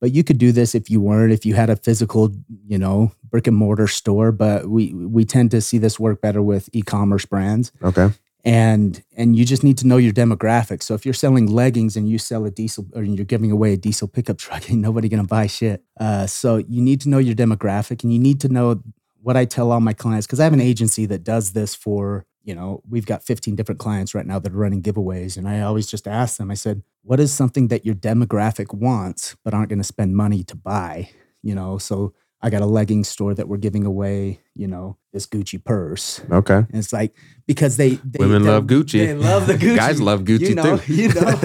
[0.07, 2.33] But you could do this if you weren't, if you had a physical,
[2.65, 4.31] you know, brick and mortar store.
[4.31, 7.73] But we we tend to see this work better with e-commerce brands.
[7.83, 8.11] Okay,
[8.45, 10.85] and and you just need to know your demographics.
[10.85, 13.77] So if you're selling leggings and you sell a diesel or you're giving away a
[13.77, 15.83] diesel pickup truck, ain't nobody gonna buy shit.
[15.99, 18.81] Uh, so you need to know your demographic and you need to know
[19.21, 22.27] what I tell all my clients because I have an agency that does this for
[22.47, 25.61] you know we've got 15 different clients right now that are running giveaways and I
[25.61, 26.51] always just ask them.
[26.51, 30.57] I said, what is something that your demographic wants but aren't gonna spend money to
[30.57, 31.11] buy?
[31.43, 35.27] You know, so I got a leggings store that we're giving away, you know, this
[35.27, 36.21] Gucci purse.
[36.31, 36.55] okay.
[36.59, 37.15] And it's like
[37.47, 39.07] because they, they Women they- love Gucci.
[39.07, 39.77] They love the Gucci.
[39.77, 40.95] Guys love Gucci you know, too.
[40.95, 41.41] You know.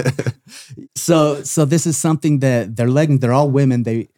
[0.94, 3.20] so so this is something that they're leggings.
[3.20, 3.82] They're all women.
[3.82, 4.08] They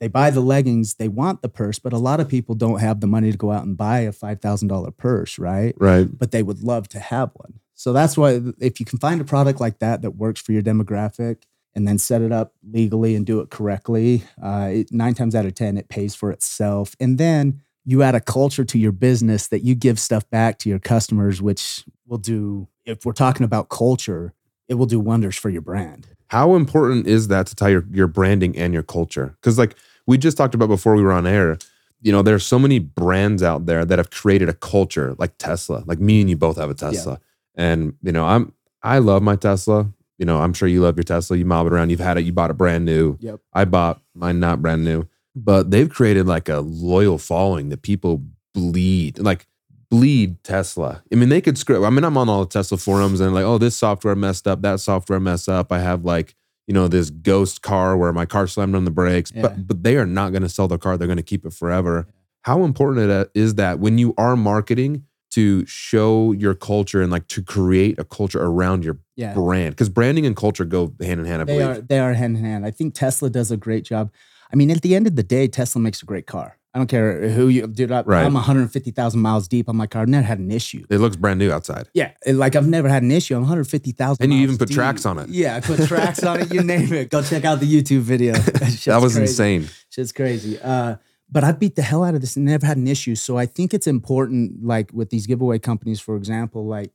[0.00, 0.94] they buy the leggings.
[0.94, 3.52] They want the purse, but a lot of people don't have the money to go
[3.52, 5.74] out and buy a five thousand dollar purse, right?
[5.78, 6.08] right.
[6.18, 7.60] But they would love to have one.
[7.74, 10.62] So that's why if you can find a product like that that works for your
[10.62, 11.42] demographic.
[11.72, 14.24] And then set it up legally and do it correctly.
[14.42, 16.96] Uh, it, nine times out of ten, it pays for itself.
[16.98, 20.68] And then you add a culture to your business that you give stuff back to
[20.68, 24.34] your customers, which will do, if we're talking about culture,
[24.66, 26.08] it will do wonders for your brand.
[26.26, 29.36] How important is that to tie your, your branding and your culture?
[29.40, 31.58] Because like we just talked about before we were on air,
[32.00, 35.82] you know, there's so many brands out there that have created a culture like Tesla.
[35.86, 37.20] Like me and you both have a Tesla.
[37.54, 39.90] And, you know, I'm I love my Tesla.
[40.18, 41.36] You know, I'm sure you love your Tesla.
[41.36, 41.90] You mob it around.
[41.90, 42.24] You've had it.
[42.24, 43.16] You bought it brand new.
[43.20, 43.40] Yep.
[43.52, 45.06] I bought mine not brand new.
[45.34, 49.18] But they've created like a loyal following that people bleed.
[49.18, 49.46] Like
[49.90, 51.02] bleed Tesla.
[51.12, 51.84] I mean, they could script.
[51.84, 54.62] I mean, I'm on all the Tesla forums and like, oh, this software messed up,
[54.62, 55.72] that software messed up.
[55.72, 56.34] I have like,
[56.70, 59.32] you know, this ghost car where my car slammed on the brakes.
[59.34, 59.42] Yeah.
[59.42, 60.96] But but they are not going to sell the car.
[60.96, 62.06] They're going to keep it forever.
[62.42, 67.10] How important it uh, is that when you are marketing to show your culture and
[67.10, 69.34] like to create a culture around your Yeah.
[69.34, 69.70] brand?
[69.74, 71.42] Because branding and culture go hand in hand.
[71.42, 71.76] I They believe.
[71.78, 72.64] are they are hand in hand.
[72.64, 74.12] I think Tesla does a great job.
[74.52, 76.56] I mean, at the end of the day, Tesla makes a great car.
[76.72, 77.90] I don't care who you dude.
[77.90, 78.24] I, Right.
[78.24, 80.02] I'm 150,000 miles deep on my car.
[80.02, 80.84] I've never had an issue.
[80.88, 81.88] It looks brand new outside.
[81.94, 83.34] Yeah, it- like I've never had an issue.
[83.34, 84.22] I'm 150,000.
[84.22, 84.76] And you even put deep.
[84.76, 85.28] tracks on it.
[85.30, 86.54] Yeah, I put tracks on it.
[86.54, 87.10] You name it.
[87.10, 88.34] Go check out the YouTube video.
[88.60, 89.22] That, that was crazy.
[89.22, 89.68] insane.
[89.90, 90.60] Shit's crazy.
[90.60, 90.96] Uh,
[91.32, 93.14] but I beat the hell out of this and never had an issue.
[93.14, 96.92] So I think it's important, like with these giveaway companies, for example, like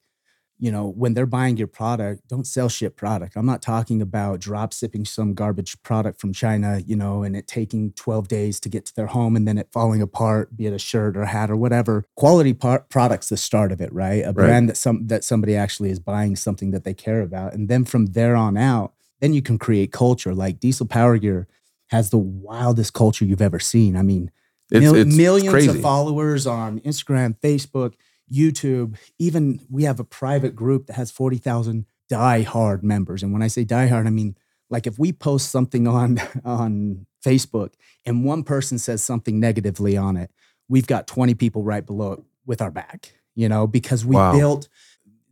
[0.57, 3.35] you know, when they're buying your product, don't sell shit product.
[3.35, 7.45] I'm not talking about drop shipping some garbage product from China, you know, and it
[7.47, 10.73] taking 12 days to get to their home and then it falling apart, be it
[10.73, 12.05] a shirt or a hat or whatever.
[12.15, 14.23] Quality par- products the start of it, right?
[14.25, 17.53] A brand that some that somebody actually is buying something that they care about.
[17.53, 20.33] And then from there on out, then you can create culture.
[20.33, 21.47] Like Diesel Power Gear
[21.89, 23.95] has the wildest culture you've ever seen.
[23.97, 24.31] I mean,
[24.71, 25.67] It's, mil- it's millions crazy.
[25.69, 27.93] of followers on Instagram, Facebook,
[28.31, 28.97] YouTube.
[29.19, 33.23] Even we have a private group that has 40,000 die-hard members.
[33.23, 34.35] And when I say die-hard, I mean
[34.69, 37.73] like if we post something on on Facebook
[38.05, 40.31] and one person says something negatively on it,
[40.69, 44.31] we've got 20 people right below it with our back, you know, because we Wow.
[44.31, 44.69] built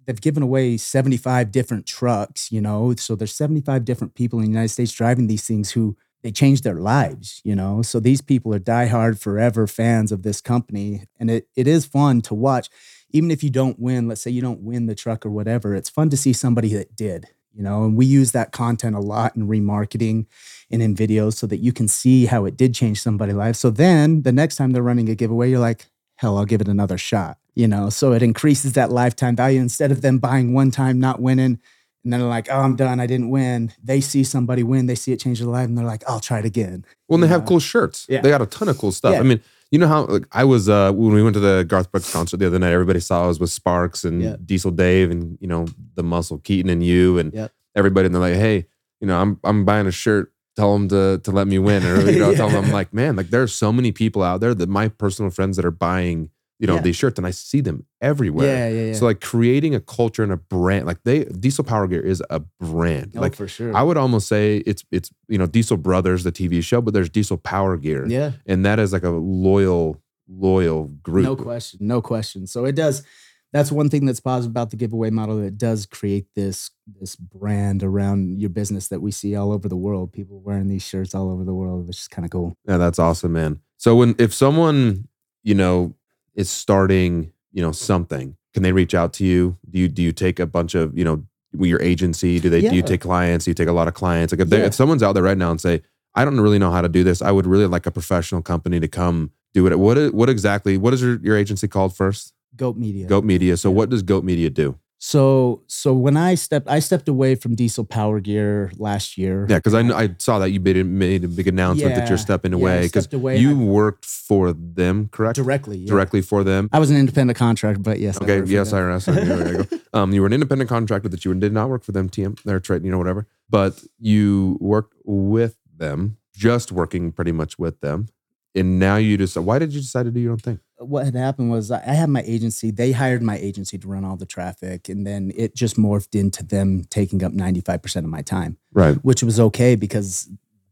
[0.06, 2.94] they've given away 75 different trucks, you know.
[2.98, 6.64] So there's 75 different people in the United States driving these things who they changed
[6.64, 7.82] their lives, you know.
[7.82, 11.04] So these people are diehard forever fans of this company.
[11.20, 12.70] And it it is fun to watch.
[13.12, 15.90] Even if you don't win, let's say you don't win the truck or whatever, it's
[15.90, 17.84] fun to see somebody that did, you know.
[17.84, 20.26] And we use that content a lot in remarketing
[20.72, 23.58] and in videos so that you can see how it did change somebody's life.
[23.58, 26.68] So then the next time they're running a giveaway, you're like, hell, I'll give it
[26.68, 27.38] another shot.
[27.54, 29.60] You know, so it increases that lifetime value.
[29.62, 31.60] Instead of them buying one time, not winning,
[32.04, 33.00] and then they're like, oh, I'm done.
[33.00, 33.72] I didn't win.
[33.84, 36.40] They see somebody win, they see it change their life, and they're like, I'll try
[36.40, 36.86] it again.
[37.08, 38.06] Well, and they have cool shirts.
[38.10, 38.22] Yeah.
[38.22, 39.14] They got a ton of cool stuff.
[39.14, 39.20] Yeah.
[39.20, 41.92] I mean, you know how like I was uh when we went to the Garth
[41.92, 44.36] Brooks concert the other night, everybody saw us with Sparks and Yeah.
[44.46, 47.52] Diesel Dave and you know, the muscle Keaton and you and Yep.
[47.76, 48.68] everybody and they're like, Hey,
[49.02, 50.32] you know, I'm I'm buying a shirt.
[50.56, 51.84] Tell them to to let me win.
[51.84, 54.54] Or you know, tell them I'm like, man, like there's so many people out there
[54.54, 56.82] that my personal friends that are buying, you know, Yeah.
[56.82, 58.48] these shirts and I see them everywhere.
[58.48, 58.94] Yeah, yeah, yeah.
[58.94, 62.40] So like creating a culture and a brand, like they Diesel Power Gear is a
[62.60, 63.14] brand.
[63.16, 63.76] oh, like for sure.
[63.76, 67.10] I would almost say it's it's you know Diesel Brothers, the TV show, but there's
[67.10, 68.32] Diesel Power Gear, yeah.
[68.46, 71.26] and that is like a loyal loyal group.
[71.26, 71.80] No question.
[71.82, 72.48] No question.
[72.48, 73.04] So it does.
[73.52, 75.40] That's one thing that's positive about the giveaway model.
[75.44, 79.76] It does create this this brand around your business that we see all over the
[79.76, 80.12] world.
[80.12, 82.56] People wearing these shirts all over the world, which is kind of cool.
[82.68, 83.60] Yeah, that's awesome, man.
[83.78, 85.08] So when if someone
[85.44, 85.94] you know
[86.36, 89.58] is starting you know something, can they reach out to you?
[89.70, 91.24] Do you do you take a bunch of you know
[91.60, 92.40] your agency?
[92.40, 93.46] Do they do you take clients?
[93.46, 94.34] Do you take a lot of clients?
[94.34, 94.66] Like if, they, Yeah.
[94.66, 95.82] if someone's out there right now and say,
[96.16, 98.80] I don't really know how to do this, I would really like a professional company
[98.80, 99.78] to come do it.
[99.78, 100.78] What what exactly?
[100.78, 102.34] What is your your agency called first?
[102.56, 103.08] Goat Media.
[103.08, 103.56] Goat Media.
[103.58, 103.76] So Yeah.
[103.76, 104.78] what does Goat Media do?
[105.06, 109.46] So so when I stepped I stepped away from Diesel Power Gear last year.
[109.50, 112.54] Yeah, because I I saw that you made, made a big announcement that you're stepping
[112.54, 115.36] away because stepped away you and worked for them, correct?
[115.36, 115.80] directly.
[115.80, 115.90] yeah.
[115.90, 116.70] Directly for them.
[116.72, 118.16] I was an independent contractor, but yes.
[118.22, 118.44] Okay.
[118.46, 118.72] Yes.
[118.72, 119.04] IRS.
[119.64, 119.80] Okay.
[119.92, 122.10] Um, you were an independent contractor that you did not work for them.
[122.10, 123.28] TM, they're trade, you know, whatever.
[123.50, 128.08] But you worked with them, just working pretty much with them,
[128.56, 129.36] and now you just.
[129.36, 130.62] Why did you decide to do your own thing?
[130.88, 132.72] What had happened was I had my agency.
[132.72, 136.44] They hired my agency to run all the traffic, and then it just morphed into
[136.44, 138.96] them taking up ninety five percent of my time, Right.
[139.04, 140.30] which was okay because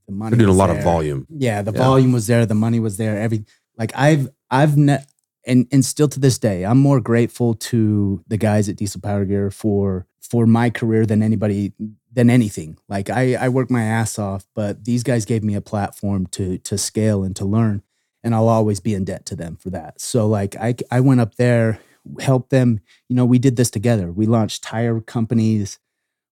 [0.07, 0.31] the money.
[0.35, 1.27] You're doing a lot of volume.
[1.29, 1.79] Yeah, the Yeah.
[1.79, 3.19] volume was there, the money was there.
[3.19, 3.45] Every
[3.77, 5.03] like I've I've ne-
[5.45, 9.25] and and still to this day, I'm more grateful to the guys at Diesel Power
[9.25, 11.73] Gear for for my career than anybody
[12.13, 12.77] than anything.
[12.89, 16.57] Like I I work my ass off, but these guys gave me a platform to
[16.59, 17.81] to scale and to learn,
[18.23, 19.99] and I'll always be in debt to them for that.
[19.99, 21.79] So like I I went up there,
[22.19, 22.79] helped them.
[23.09, 24.11] You know, we did this together.
[24.11, 25.79] We launched tire companies.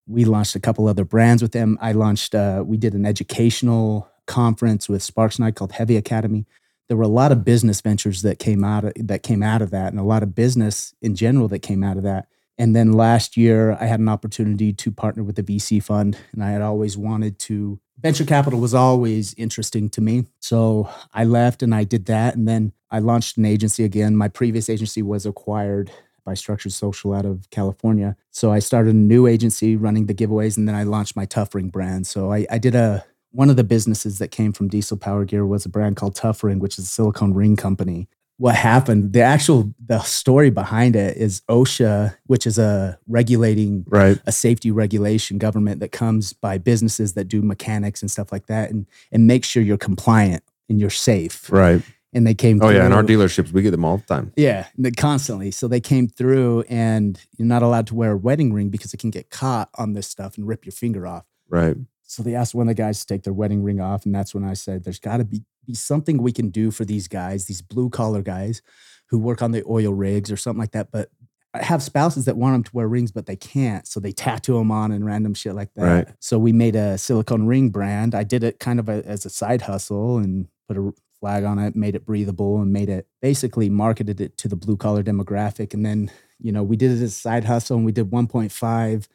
[0.06, 1.78] We launched a couple other brands with them.
[1.80, 2.34] I launched.
[2.34, 6.46] Uh, we did an educational conference with Sparks Night called Heavy Academy.
[6.88, 9.70] There were a lot of business ventures that came out of, that came out of
[9.70, 12.26] that, and a lot of business in general that came out of that.
[12.60, 16.44] And then last year, I had an opportunity to partner with the VC fund, and
[16.44, 17.80] I had always wanted to.
[17.98, 22.46] Venture capital was always interesting to me, so I left and I did that, and
[22.46, 24.14] then I launched an agency again.
[24.14, 25.90] My previous agency was acquired
[26.22, 30.58] by Structured Social out of California, so I started a new agency running the giveaways,
[30.58, 32.06] and then I launched my Tough Ring brand.
[32.06, 35.46] So I, I did a one of the businesses that came from Diesel Power Gear
[35.46, 38.06] was a brand called Tough Ring, which is a silicone ring company.
[38.40, 39.12] What happened?
[39.12, 44.18] The actual the story behind it is OSHA, which is a regulating Right.
[44.24, 48.70] a safety regulation government that comes by businesses that do mechanics and stuff like that
[48.70, 51.52] and and make sure you're compliant and you're safe.
[51.52, 51.82] Right.
[52.14, 52.86] And they came Oh yeah.
[52.86, 54.32] In our dealerships, we get them all the time.
[54.36, 55.50] yeah, constantly.
[55.50, 59.00] So they came through and you're not allowed to wear a wedding ring because it
[59.00, 61.26] can get caught on this stuff and rip your finger off.
[61.48, 61.76] Right.
[62.04, 64.34] So they asked one of the guys to take their wedding ring off, and that's
[64.34, 67.46] when I said, "There's got to be be something we can do for these guys,
[67.46, 68.62] these blue collar guys
[69.06, 71.10] who work on the oil rigs or something like that, but
[71.54, 74.70] have spouses that want them to wear rings, but they can't, so they tattoo them
[74.70, 75.82] on and random shit like that.
[75.82, 76.08] Right.
[76.20, 78.14] So we made a silicone ring brand.
[78.14, 81.58] I did it kind of a, as a side hustle and put a flag on
[81.58, 85.74] it, made it breathable, and made it basically marketed it to the blue collar demographic.
[85.74, 89.08] And then, you know, we did it as a side hustle and we did 1.5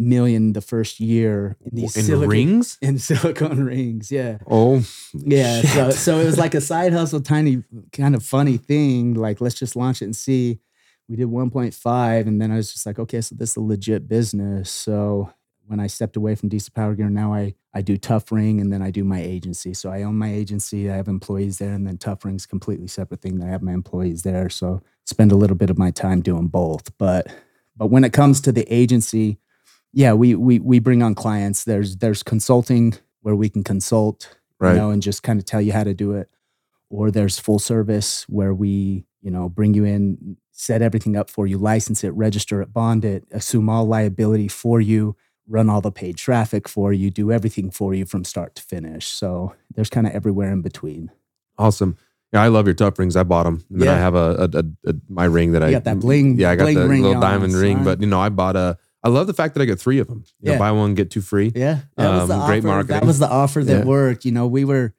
[0.00, 2.78] million the first year in these in silicone, rings.
[2.82, 4.10] in silicone rings.
[4.10, 4.38] Yeah.
[4.46, 4.82] Oh,
[5.14, 5.60] Yeah.
[5.60, 5.94] So, shit.
[5.94, 9.14] so it was like a side hustle, tiny kind of funny thing.
[9.14, 10.60] Like, let's just launch it and see.
[11.08, 12.26] We did 1.5.
[12.26, 14.70] And then I was just like, okay, so this is a legit business.
[14.70, 15.32] So
[15.66, 18.72] when I stepped away from Diesel Power Gear, now I, I do Tough Ring and
[18.72, 19.74] then I do my agency.
[19.74, 20.90] So I own my agency.
[20.90, 21.72] I have employees there.
[21.72, 23.38] And then Tough Ring's completely separate thing.
[23.38, 24.48] that I have my employees there.
[24.48, 26.96] So spend a little bit of my time doing both.
[26.96, 27.26] But
[27.76, 29.38] but when it comes to the agency,
[29.92, 31.64] yeah, we we we bring on clients.
[31.64, 34.72] There's there's consulting where we can consult Right.
[34.72, 36.28] you know, and just kind of tell you how to do it.
[36.90, 41.46] Or there's full service where we, you know, bring you in, set everything up for
[41.46, 45.16] you, license it, register it, bond it, assume all liability for you,
[45.48, 49.06] run all the paid traffic for you, do everything for you from start to finish.
[49.06, 51.10] So there's kind of everywhere in between.
[51.56, 51.96] Awesome.
[52.32, 53.16] Yeah, I love your tough rings.
[53.16, 53.64] I bought them.
[53.70, 56.38] And then I have a, a, a, a my ring that I got that bling-
[56.38, 57.78] Yeah, I got the ring little on, diamond ring.
[57.78, 57.84] son.
[57.84, 58.76] But you know, I bought a.
[59.02, 60.24] I love the fact that I get three of them.
[60.40, 60.58] You know, Yeah.
[60.58, 61.52] buy one get two free.
[61.54, 62.66] Yeah, that was the Um, great offer.
[62.66, 63.00] marketing.
[63.00, 63.84] That was the offer that Yeah.
[63.84, 64.24] worked.
[64.24, 64.94] You know, we were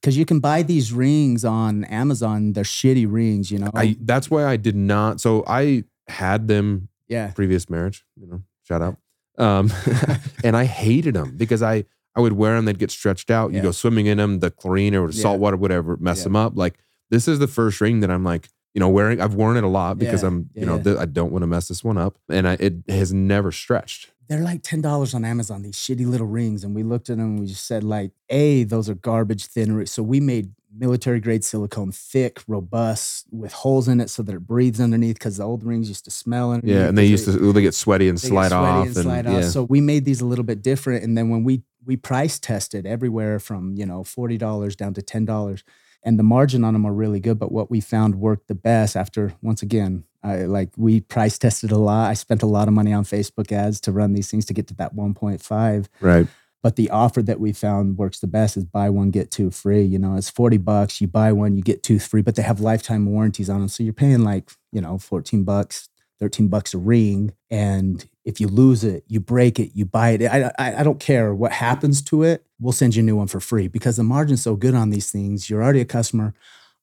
[0.00, 2.52] because you can buy these rings on Amazon.
[2.52, 3.50] They're shitty rings.
[3.50, 3.70] You know.
[3.74, 5.20] I that's why I did not.
[5.20, 7.28] So I had them yeah.
[7.32, 8.04] previous marriage.
[8.20, 8.96] You know, shout out.
[9.38, 9.72] Um,
[10.44, 11.84] and I hated them because I
[12.14, 12.64] I would wear them.
[12.66, 13.50] They'd get stretched out.
[13.52, 13.62] You Yeah.
[13.64, 14.40] go swimming in them.
[14.40, 15.22] The chlorine or Yeah.
[15.22, 16.56] salt water, whatever, mess them up.
[16.56, 16.78] Like
[17.10, 18.48] this is the first ring that I'm like.
[18.76, 20.28] You know, wearing I've worn it a lot because Yeah.
[20.28, 22.58] I'm, you Yeah, know, th- I don't want to mess this one up, and I,
[22.60, 24.10] it has never stretched.
[24.28, 25.62] They're like ten dollars on Amazon.
[25.62, 28.64] These shitty little rings, and we looked at them and we just said like, "A,
[28.64, 33.88] those are garbage thin." rings." So we made military grade silicone, thick, robust, with holes
[33.88, 35.14] in it so that it breathes underneath.
[35.14, 36.76] Because the old rings used to smell underneath.
[36.76, 39.24] Yeah, and they used to they get sweaty and slide sweaty off, and and, slide
[39.24, 39.44] yeah, off.
[39.44, 41.02] So we made these a little bit different.
[41.02, 45.02] And then when we we price tested everywhere from you know forty dollars down to
[45.02, 45.64] ten dollars,
[46.06, 47.38] and the margin on them are really good.
[47.38, 51.72] But what we found worked the best after once again, I like we price tested
[51.72, 52.08] a lot.
[52.08, 54.68] I spent a lot of money on Facebook ads to run these things to get
[54.68, 55.90] to that one point five.
[56.00, 56.26] right.
[56.62, 59.82] But the offer that we found works the best is buy one get two free.
[59.82, 61.00] You know, it's forty bucks.
[61.00, 62.22] You buy one, you get two free.
[62.22, 65.88] But they have lifetime warranties on them, so you're paying like you know fourteen bucks,
[66.18, 67.32] thirteen bucks a ring.
[67.50, 70.22] And if you lose it, you break it, you buy it.
[70.22, 72.44] I I, I don't care what happens to it.
[72.60, 75.10] We'll send you a new one for free because the margin's so good on these
[75.10, 75.50] things.
[75.50, 76.34] You're already a customer.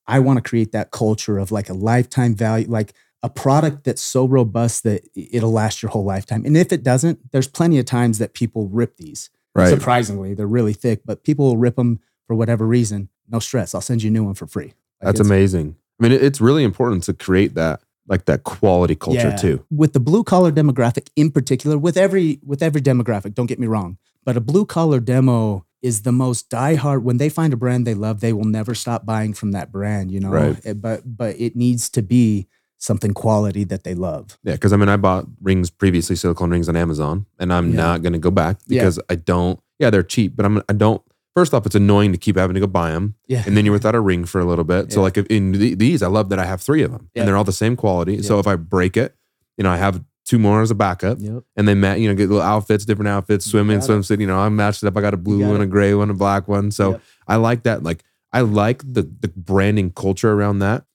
[0.05, 4.01] I want to create that culture of like a lifetime value, like a product that's
[4.01, 6.45] so robust that it'll last your whole lifetime.
[6.45, 9.29] And if it doesn't, there's plenty of times that people rip these.
[9.55, 9.69] Right.
[9.69, 13.09] Surprisingly, they're really thick, but people will rip them for whatever reason.
[13.29, 13.73] No stress.
[13.73, 14.73] I'll send you a new one for free.
[15.01, 15.77] Like, That's amazing.
[16.01, 19.35] I mean, it's really important to create that like that quality culture Yeah.
[19.35, 19.65] too.
[19.71, 23.67] With the blue collar demographic in particular, with every with every demographic, don't get me
[23.67, 27.03] wrong, but a blue collar demo is the most diehard.
[27.03, 30.11] When they find a brand they love, they will never stop buying from that brand.
[30.11, 30.57] You know, Right.
[30.65, 32.47] Eh, But but it needs to be
[32.77, 34.37] something quality that they love.
[34.43, 37.75] Yeah, because I mean, I bought rings previously, silicone rings on Amazon, and I'm Yeah.
[37.77, 38.81] not going to go back Yeah.
[38.81, 39.59] because I don't.
[39.79, 41.01] Yeah, they're cheap, but I'm I don't.
[41.35, 43.43] First off, it's annoying to keep having to go buy them, Yeah.
[43.47, 44.91] and then you're without a ring for a little bit.
[44.91, 45.03] So Yeah.
[45.05, 47.21] like in the, these, I love that I have three of them, Yeah.
[47.21, 48.21] and they're all the same quality.
[48.21, 49.15] So if I break it,
[49.57, 51.43] you know, I have two more as a backup, Yep.
[51.57, 51.99] and they match.
[51.99, 54.19] You know, get little outfits, different outfits, swimming, swimsuit.
[54.19, 54.95] You know, I matched it up.
[54.95, 55.63] I got a blue got one, it.
[55.63, 56.71] a gray one, a black one.
[56.71, 57.01] So Yep.
[57.27, 57.83] I like that.
[57.83, 60.85] Like I like the the branding culture around that.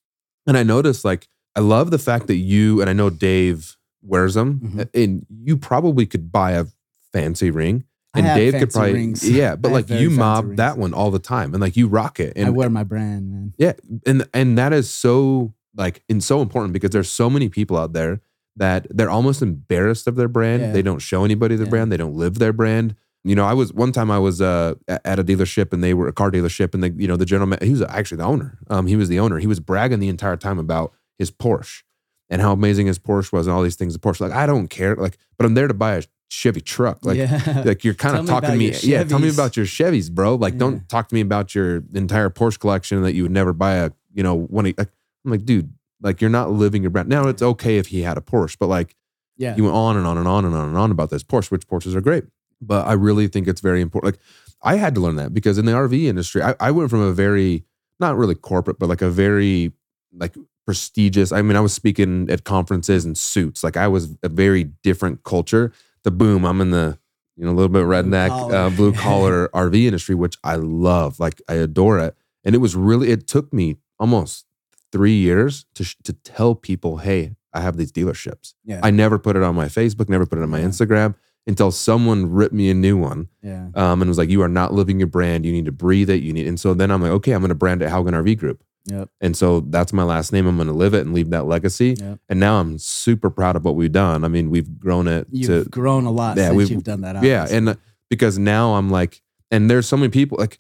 [0.47, 4.35] And I noticed like I love the fact that you and I know Dave wears
[4.35, 4.89] them, Mhm.
[4.95, 6.67] and you probably could buy a
[7.13, 7.85] fancy ring.
[8.15, 9.29] And Dave could probably rings.
[9.29, 10.57] yeah, but I like you mob rings.
[10.57, 13.31] that one all the time, and like you rock it, And I wear my brand,
[13.31, 13.55] man.
[13.59, 13.73] yeah,
[14.07, 17.93] and and that is so like and so important because there's so many people out
[17.93, 18.21] there
[18.57, 20.63] that they're almost embarrassed of their brand.
[20.63, 20.73] Yeah.
[20.73, 21.71] They don't show anybody their Yeah.
[21.71, 21.93] brand.
[21.93, 22.97] They don't live their brand.
[23.25, 26.09] You know, I was one time I was uh, at a dealership and they were
[26.09, 28.59] a car dealership and the you know the ma- he was actually the owner.
[28.69, 29.39] Um, he was the owner.
[29.39, 31.83] He was bragging the entire time about his Porsche
[32.31, 33.93] and how amazing his Porsche was and all these things.
[33.93, 37.05] The Porsche, like I don't care, like, but I'm there to buy a Chevy truck.
[37.05, 37.63] Like, yeah.
[37.65, 38.73] like you're kind of talking to me.
[38.83, 40.35] Yeah, tell me about your Chevys, bro.
[40.35, 40.59] Like, Yeah.
[40.59, 43.91] don't talk to me about your entire Porsche collection that you would never buy a,
[44.13, 44.67] you know, one.
[44.67, 44.91] of- Like,
[45.25, 47.09] I'm like, dude, like you're not living your brand.
[47.09, 48.95] Now it's okay if he had a Porsche, but like
[49.37, 49.57] yeah.
[49.57, 51.67] you went on and on and on and on and on about this Porsche, which
[51.67, 52.25] Porsches are great.
[52.61, 54.15] But I really think it's very important.
[54.15, 54.21] Like,
[54.63, 57.13] I had to learn that because in the RV industry, I, I went from a
[57.13, 57.65] very
[58.01, 59.73] not really corporate, but like a very
[60.13, 60.35] like
[60.67, 61.33] prestigious.
[61.33, 63.63] I mean, I was speaking at conferences in suits.
[63.65, 65.73] Like I was a very different culture.
[66.09, 66.99] The boom, I'm in the
[67.37, 68.55] you know a little bit redneck collar.
[68.57, 71.21] uh, blue collar RV industry, which I love.
[71.21, 72.17] Like I adore it.
[72.45, 74.47] And it was really it took me almost
[74.91, 78.55] three years to sh- to tell people, hey, I have these dealerships.
[78.65, 78.81] Yeah.
[78.83, 80.69] I never put it on my Facebook, never put it on my Yeah.
[80.69, 81.15] Instagram.
[81.47, 83.69] until someone ripped me a new one Yeah.
[83.75, 85.47] um, and was like, "You are not living your brand.
[85.47, 86.23] You need to breathe it.
[86.23, 88.35] You need." And so then I'm like, "Okay, I'm going to brand it Haugen RV
[88.39, 89.09] Group." Yep.
[89.21, 90.47] And so that's my last name.
[90.47, 91.95] I'm going to live it and leave that legacy.
[91.99, 92.19] Yep.
[92.29, 94.25] And now I'm super proud of what we've done.
[94.25, 97.01] I mean, we've grown it You've to grown a lot Yeah, since we've- you've done
[97.03, 97.23] that.
[97.23, 97.75] yeah, and uh,
[98.11, 99.21] because now I'm like,
[99.51, 100.59] and there's so many people like,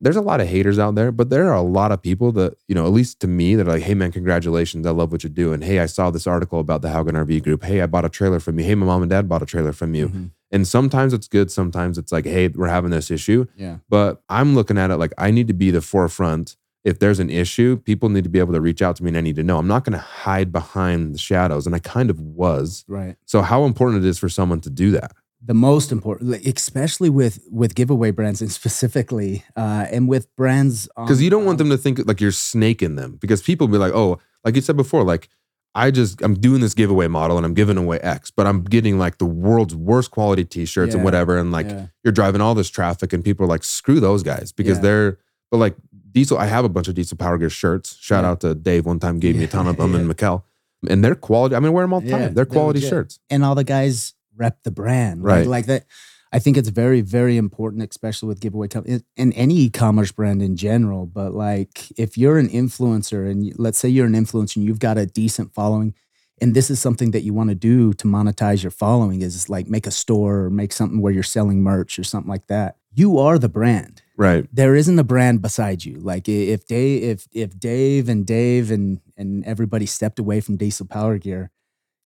[0.00, 2.56] there's a lot of haters out there, but there are a lot of people that
[2.66, 5.22] you know, at least to me, that are like, hey man, congratulations, I love what
[5.22, 5.62] you're doing.
[5.62, 7.62] Hey, I saw this article about the Haugen RV Group.
[7.62, 8.64] Hey, I bought a trailer from you.
[8.64, 10.08] Hey, my mom and dad bought a trailer from you.
[10.08, 10.30] Mhm.
[10.50, 13.46] And sometimes it's good, sometimes it's like, hey, we're having this issue.
[13.56, 13.76] Yeah.
[13.88, 16.56] But I'm looking at it like I need to be the forefront.
[16.84, 19.16] If there's an issue, people need to be able to reach out to me and
[19.16, 19.58] I need to know.
[19.58, 21.64] I'm not going to hide behind the shadows.
[21.66, 22.84] And I kind of was.
[22.88, 23.16] Right.
[23.24, 25.12] So, how important it is for someone to do that?
[25.44, 31.20] the most important, especially with with giveaway brands and specifically, uh, and with brands Because
[31.20, 33.16] you don't want them to think like you're snaking them.
[33.20, 35.28] Because people be like, oh, like you said before, like,
[35.74, 38.98] I just, I'm doing this giveaway model and I'm giving away X, but I'm getting
[38.98, 41.38] like the world's worst quality t shirts and whatever.
[41.38, 41.86] And like, Yeah.
[42.04, 44.82] you're driving all this traffic and people are like, screw those guys because Yeah.
[44.82, 45.18] they're,
[45.50, 45.74] but like
[46.12, 47.96] diesel, I have a bunch of diesel power gear shirts.
[48.00, 48.30] Shout Yeah.
[48.30, 50.00] out to Dave one time gave me a ton of them Yeah.
[50.00, 50.42] and Mikkel.
[50.88, 51.54] And they're quality.
[51.54, 52.20] I mean, I wear them all the time.
[52.20, 53.18] They're they're quality shirts.
[53.30, 55.40] and all the guys rep the brand, Right.
[55.40, 55.86] Like, like that.
[56.34, 60.40] I think it's very, very important, especially with giveaway com- in, in any e-commerce brand
[60.42, 61.04] in general.
[61.06, 64.96] But like, if you're an influencer, and let's say you're an influencer, and you've got
[64.96, 65.92] a decent following,
[66.40, 69.68] and this is something that you want to do to monetize your following, is like
[69.68, 72.76] make a store or make something where you're selling merch or something like that.
[72.94, 74.46] You are the brand Right.
[74.52, 75.94] there isn't a brand beside you.
[75.94, 80.86] Like if Dave, if if Dave and Dave and and everybody stepped away from Diesel
[80.86, 81.50] Power Gear,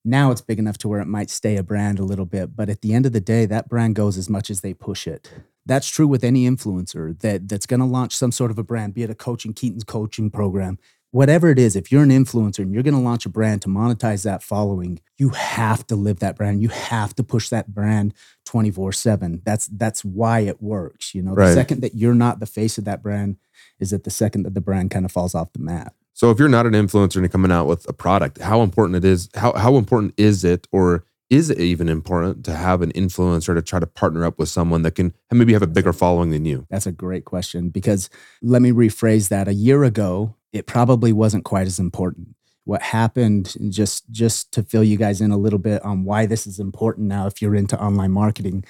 [0.04, 2.54] now it's big enough to where it might stay a brand a little bit.
[2.54, 5.06] But at the end of the day, that brand goes as much as they push
[5.06, 5.30] it.
[5.66, 8.94] That's true with any influencer that that's going to launch some sort of a brand,
[8.94, 10.78] be it a coaching Keaton's coaching program,
[11.10, 11.76] whatever it is.
[11.76, 15.00] If you're an influencer and you're going to launch a brand to monetize that following,
[15.16, 16.62] you have to live that brand.
[16.62, 18.14] You have to push that brand
[18.46, 19.42] 24/7.
[19.44, 21.34] That's that's why it works, you know.
[21.34, 23.36] The second that you're not the face of that brand
[23.78, 25.94] is that the second that the brand kind of falls off the map.
[26.12, 28.96] So if you're not an influencer and you're coming out with a product, how important
[28.96, 32.92] it is, how, how important is it, or is it even important to have an
[32.92, 36.30] influencer to try to partner up with someone that can maybe have a bigger following
[36.30, 36.66] than you?
[36.70, 38.08] That's a great question because
[38.40, 39.48] let me rephrase that.
[39.48, 42.34] A year ago, it probably wasn't quite as important.
[42.64, 46.46] What happened just just to fill you guys in a little bit on why this
[46.46, 48.64] is important now if you're into online marketing.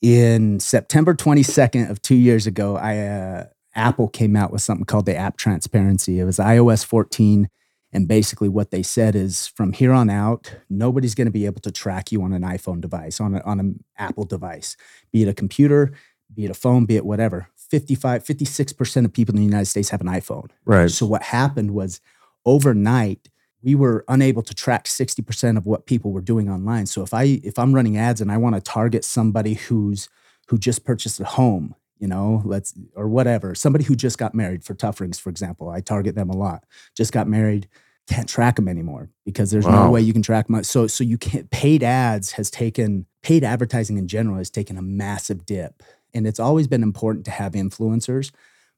[0.00, 5.06] In September 22nd of 2 years ago, I uh, Apple came out with something called
[5.06, 6.20] the app transparency.
[6.20, 7.48] It was iOS 14
[7.92, 11.60] and basically what they said is from here on out, nobody's going to be able
[11.62, 14.76] to track you on an iPhone device, on, on an Apple device,
[15.10, 15.92] be it a computer,
[16.34, 17.48] be it a phone, be it whatever.
[17.70, 20.50] 55, 56% of people in the United States have an iPhone.
[20.64, 20.90] Right.
[20.90, 22.00] So what happened was
[22.46, 23.28] overnight,
[23.62, 26.86] we were unable to track 60% of what people were doing online.
[26.86, 30.08] So if I if I'm running ads and I want to target somebody who's
[30.48, 34.64] who just purchased a home, you know, let's or whatever, somebody who just got married
[34.64, 36.64] for Tough Rings, for example, I target them a lot.
[36.96, 37.68] Just got married,
[38.08, 39.86] can't track them anymore because there's Wow.
[39.86, 43.42] no way you can track my so so you can't paid ads has taken paid
[43.44, 45.82] advertising in general has taken a massive dip.
[46.18, 48.32] And it's always been important to have influencers,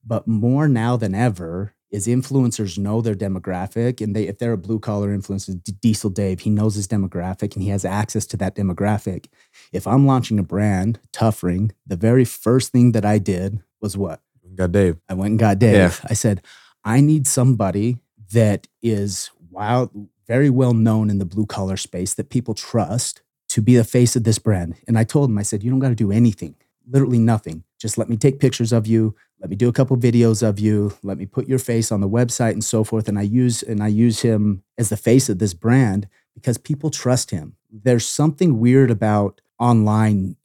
[0.05, 4.59] but more now than ever is influencers know their demographic and they if they're a
[4.59, 8.55] blue collar influencer diesel dave he knows his demographic and he has access to that
[8.55, 9.26] demographic.
[9.72, 13.97] If i'm launching a brand tough ring the very first thing that i did was
[13.97, 14.20] what?
[14.55, 14.99] Got Dave.
[15.09, 15.74] i went and got dave.
[15.74, 15.93] Yeah.
[16.05, 16.43] i said
[16.84, 17.99] i need somebody
[18.32, 19.91] that is wild
[20.28, 24.14] very well known in the blue collar space that people trust to be the face
[24.14, 24.76] of this brand.
[24.86, 26.55] And i told him i said you don't got to do anything
[26.91, 27.64] literally nothing.
[27.78, 29.14] Just let me take pictures of you.
[29.41, 30.93] Let me do a couple videos of you.
[31.03, 33.09] Let me put your face on the website and so forth.
[33.09, 36.91] And i use and i use him as the face of this brand because people
[36.91, 37.57] trust him.
[37.70, 40.36] There's something weird about online.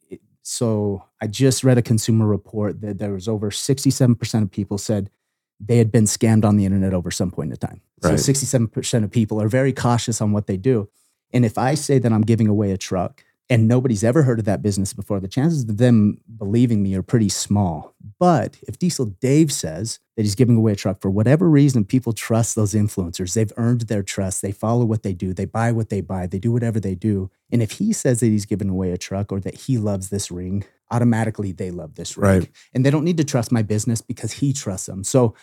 [0.42, 5.10] So i just read a consumer report that there was over 67% of people said
[5.58, 7.80] they had been scammed on the internet over some point in time.
[8.02, 8.18] Right.
[8.18, 10.88] so 67% of people are very cautious on what they do.
[11.32, 14.44] And if i say that i'm giving away a truck and nobody's ever heard of
[14.46, 17.94] that business before, the chances of them believing me are pretty small.
[18.18, 22.12] But if Diesel Dave says that he's giving away a truck for whatever reason, people
[22.12, 23.34] trust those influencers.
[23.34, 24.42] They've earned their trust.
[24.42, 25.32] They follow what they do.
[25.32, 26.26] They buy what they buy.
[26.26, 27.30] They do whatever they do.
[27.52, 30.30] And if he says that he's giving away a truck or that he loves this
[30.30, 32.40] ring, automatically they love this ring.
[32.40, 32.50] Right.
[32.74, 35.04] And they don't need to trust my business because he trusts them.
[35.04, 35.34] So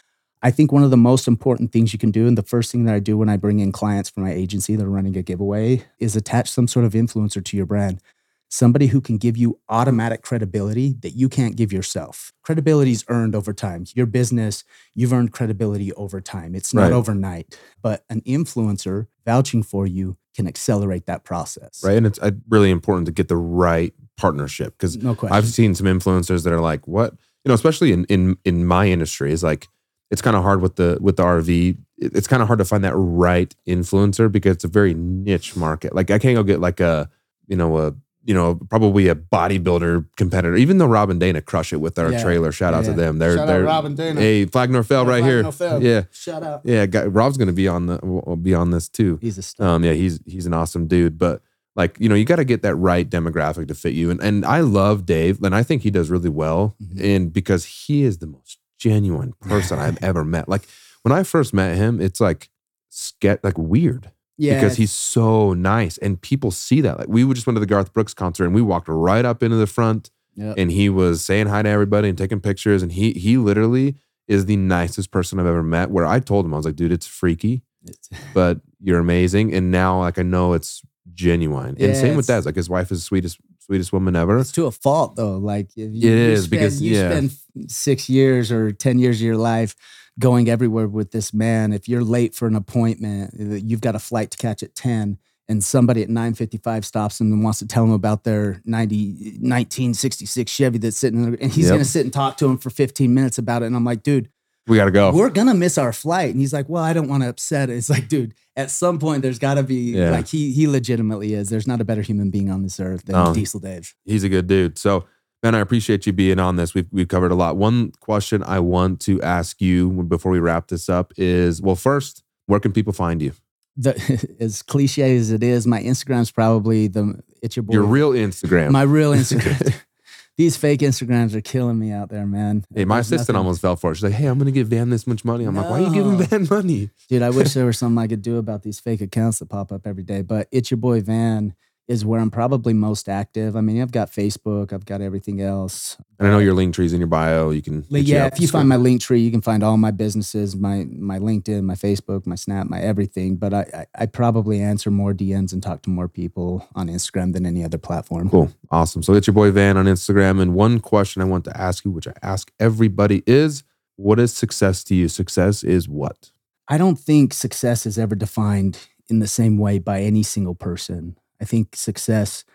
[0.44, 2.84] I think one of the most important things you can do, and the first thing
[2.84, 5.24] that I do when I bring in clients for my agency that are running a
[5.24, 8.02] giveaway, is attach some sort of influencer to your brand.
[8.50, 12.34] Somebody who can give you automatic credibility that you can't give yourself.
[12.44, 13.86] Credibility is earned over time.
[13.96, 14.64] Your business,
[14.94, 16.54] you've earned credibility over time.
[16.54, 16.92] It's not Right.
[16.92, 21.82] overnight, but an influencer vouching for you can accelerate that process.
[21.84, 21.98] Right.
[21.98, 25.18] And it's uh, really important to get the right partnership because No.
[25.32, 27.14] I've seen some influencers that are like, what
[27.44, 29.68] you know, especially in in in my industry, is like
[30.14, 31.78] it's kind of hard with the with the RV.
[31.98, 35.94] It's kind of hard to find that right influencer because it's a very niche market.
[35.96, 37.10] Like I can't go get like a
[37.48, 37.94] you know a
[38.26, 40.56] you know probably a bodybuilder competitor.
[40.56, 42.24] Even though Rob and Dana crush it with our Yeah.
[42.24, 42.92] trailer, shout out Yeah.
[42.92, 43.18] to them.
[43.20, 44.20] They're Shout they're Rob and Dana.
[44.22, 45.44] Hey, Flag Norfell right Flag here.
[45.44, 45.82] Norfell.
[45.84, 46.62] Yeah, Shout out.
[46.64, 46.86] yeah.
[46.86, 47.98] Guy, Rob's gonna be on the
[48.42, 49.18] be on this too.
[49.22, 49.68] He's a star.
[49.68, 51.18] Um, yeah, he's he's an awesome dude.
[51.18, 51.42] But
[51.76, 54.12] like, you know, you got to get that right demographic to fit you.
[54.12, 56.76] And and I love Dave, and I think he does really well.
[56.84, 57.04] Mhm.
[57.16, 60.50] And because he is the most genuine person I've ever met.
[60.50, 60.64] Like
[61.04, 62.50] when I first met him, it's like
[62.92, 66.98] sket like weird yeah, because he's so nice, and people see that.
[67.00, 69.58] Like we just went to the Garth Brooks concert, and we walked right up into
[69.58, 70.56] the front, Yep.
[70.58, 73.96] and he was saying hi to everybody and taking pictures, and he he literally
[74.28, 75.92] is the nicest person I've ever met.
[75.92, 79.54] Where I told him I was like, dude, it's freaky It's- but you're amazing.
[79.54, 80.82] And now, like, I know it's
[81.14, 81.76] genuine.
[81.78, 82.46] Yeah, and same with that.
[82.46, 84.38] Like, his wife is the sweetest, sweetest woman ever.
[84.40, 85.38] It's to a fault though.
[85.38, 87.10] Like if you, It you is, because- spend, you yeah.
[87.12, 89.76] spend six years or ten years of your life
[90.20, 91.74] going everywhere with this man.
[91.74, 93.34] If you're late for an appointment,
[93.66, 95.18] you've got a flight to catch at ten,
[95.50, 98.62] and somebody at nine fifty five stops him and wants to tell him about their
[98.66, 101.74] 90, 1966 Chevy that's sitting there, and he's Yep.
[101.76, 103.68] gonna sit and talk to him for fifteen minutes about it.
[103.68, 104.30] And I'm like, dude,
[104.68, 105.12] We got to go.
[105.12, 106.32] we're gonna miss our flight.
[106.32, 107.74] And he's like, well, I don't want to upset it.
[107.76, 110.12] It's like, dude, at some point there's got to be Yeah.
[110.12, 111.50] like he he legitimately is.
[111.50, 113.94] There's not a better human being on this earth than Um, Diesel Dave.
[114.06, 114.78] He's a good dude.
[114.78, 115.04] So,
[115.44, 116.74] Van, I appreciate you being on this.
[116.74, 117.58] We've, we've covered a lot.
[117.58, 122.24] One question I want to ask you before we wrap this up is well, first,
[122.46, 123.34] where can people find you?
[123.76, 123.96] the
[124.40, 127.74] as cliche as it is, my Instagram's probably the it's your boy.
[127.74, 128.72] Your real Instagram.
[128.72, 129.74] my real Instagram.
[130.36, 132.66] These fake Instagrams are killing me out there, man.
[132.74, 133.96] hey, my There's assistant nothing- almost fell for it.
[133.96, 135.46] She's like, hey, I'm going to give Van this much money.
[135.46, 136.90] I'm like, why are you giving Van money?
[137.08, 139.72] Dude, I wish there was something I could do about these fake accounts that pop
[139.72, 140.24] up every day.
[140.24, 141.54] But it's your boy Van
[141.88, 143.58] is where I'm probably most active.
[143.58, 145.98] I mean, I've got Facebook, I've got everything else.
[146.18, 147.50] And I know your Linktree's in your bio.
[147.50, 147.84] You can.
[147.84, 150.86] Hit you yeah, if you find my Linktree, you can find all my businesses, my
[150.90, 153.36] my LinkedIn, my Facebook, my Snap, my everything.
[153.36, 157.34] But I I, I probably answer more DMs and talk to more people on Instagram
[157.34, 158.30] than any other platform.
[158.30, 158.52] Cool.
[158.72, 159.04] Awesome.
[159.04, 160.42] So it's your boy Van on Instagram.
[160.42, 163.64] And one question I want to ask you, which I ask everybody, is
[163.98, 165.10] what is success to you?
[165.10, 166.32] Success is what?
[166.68, 168.80] I don't think success is ever defined
[169.10, 171.18] in the same way by any single person.
[171.44, 172.46] I think success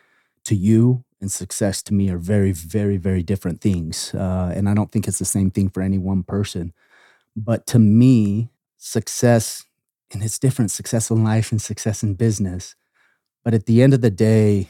[0.45, 4.14] to you and success to me are very, very, very different things.
[4.14, 6.72] Uh, and I don't think it's the same thing for any one person.
[7.36, 9.66] But to me, success,
[10.11, 12.76] and it's different success in life and success in business.
[13.45, 14.68] But at the end of the day,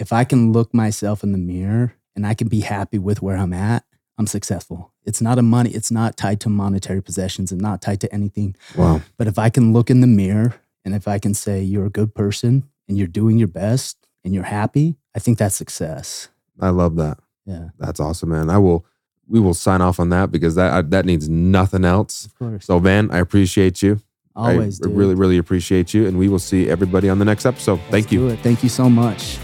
[0.00, 3.36] if I can look myself in the mirror and I can be happy with where
[3.36, 3.84] I'm at,
[4.18, 4.92] I'm successful.
[5.04, 8.56] It's not a money, it's not tied to monetary possessions and not tied to anything.
[8.76, 9.02] Wow.
[9.16, 11.90] But if I can look in the mirror and if I can say you're a
[11.90, 16.28] good person and you're doing your best and you're happy, I think that's success.
[16.60, 17.18] I love that.
[17.46, 18.50] Yeah, That's awesome, man.
[18.50, 18.84] I will.
[19.26, 22.26] We will sign off on that because that I, that needs nothing else.
[22.26, 22.66] of course.
[22.66, 24.00] So, Van, I appreciate you.
[24.34, 24.96] Always, I dude.
[24.96, 27.78] really, really appreciate you, and we will see everybody on the next episode.
[27.78, 28.36] Let's Thank you.
[28.36, 29.38] Thank you so much.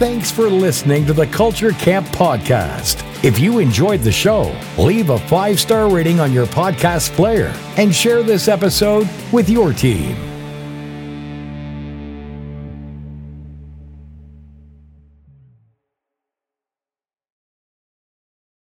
[0.00, 3.04] Thanks for listening to the Culture Camp Podcast.
[3.22, 7.94] If you enjoyed the show, leave a five star rating on your podcast player and
[7.94, 10.29] share this episode with your team.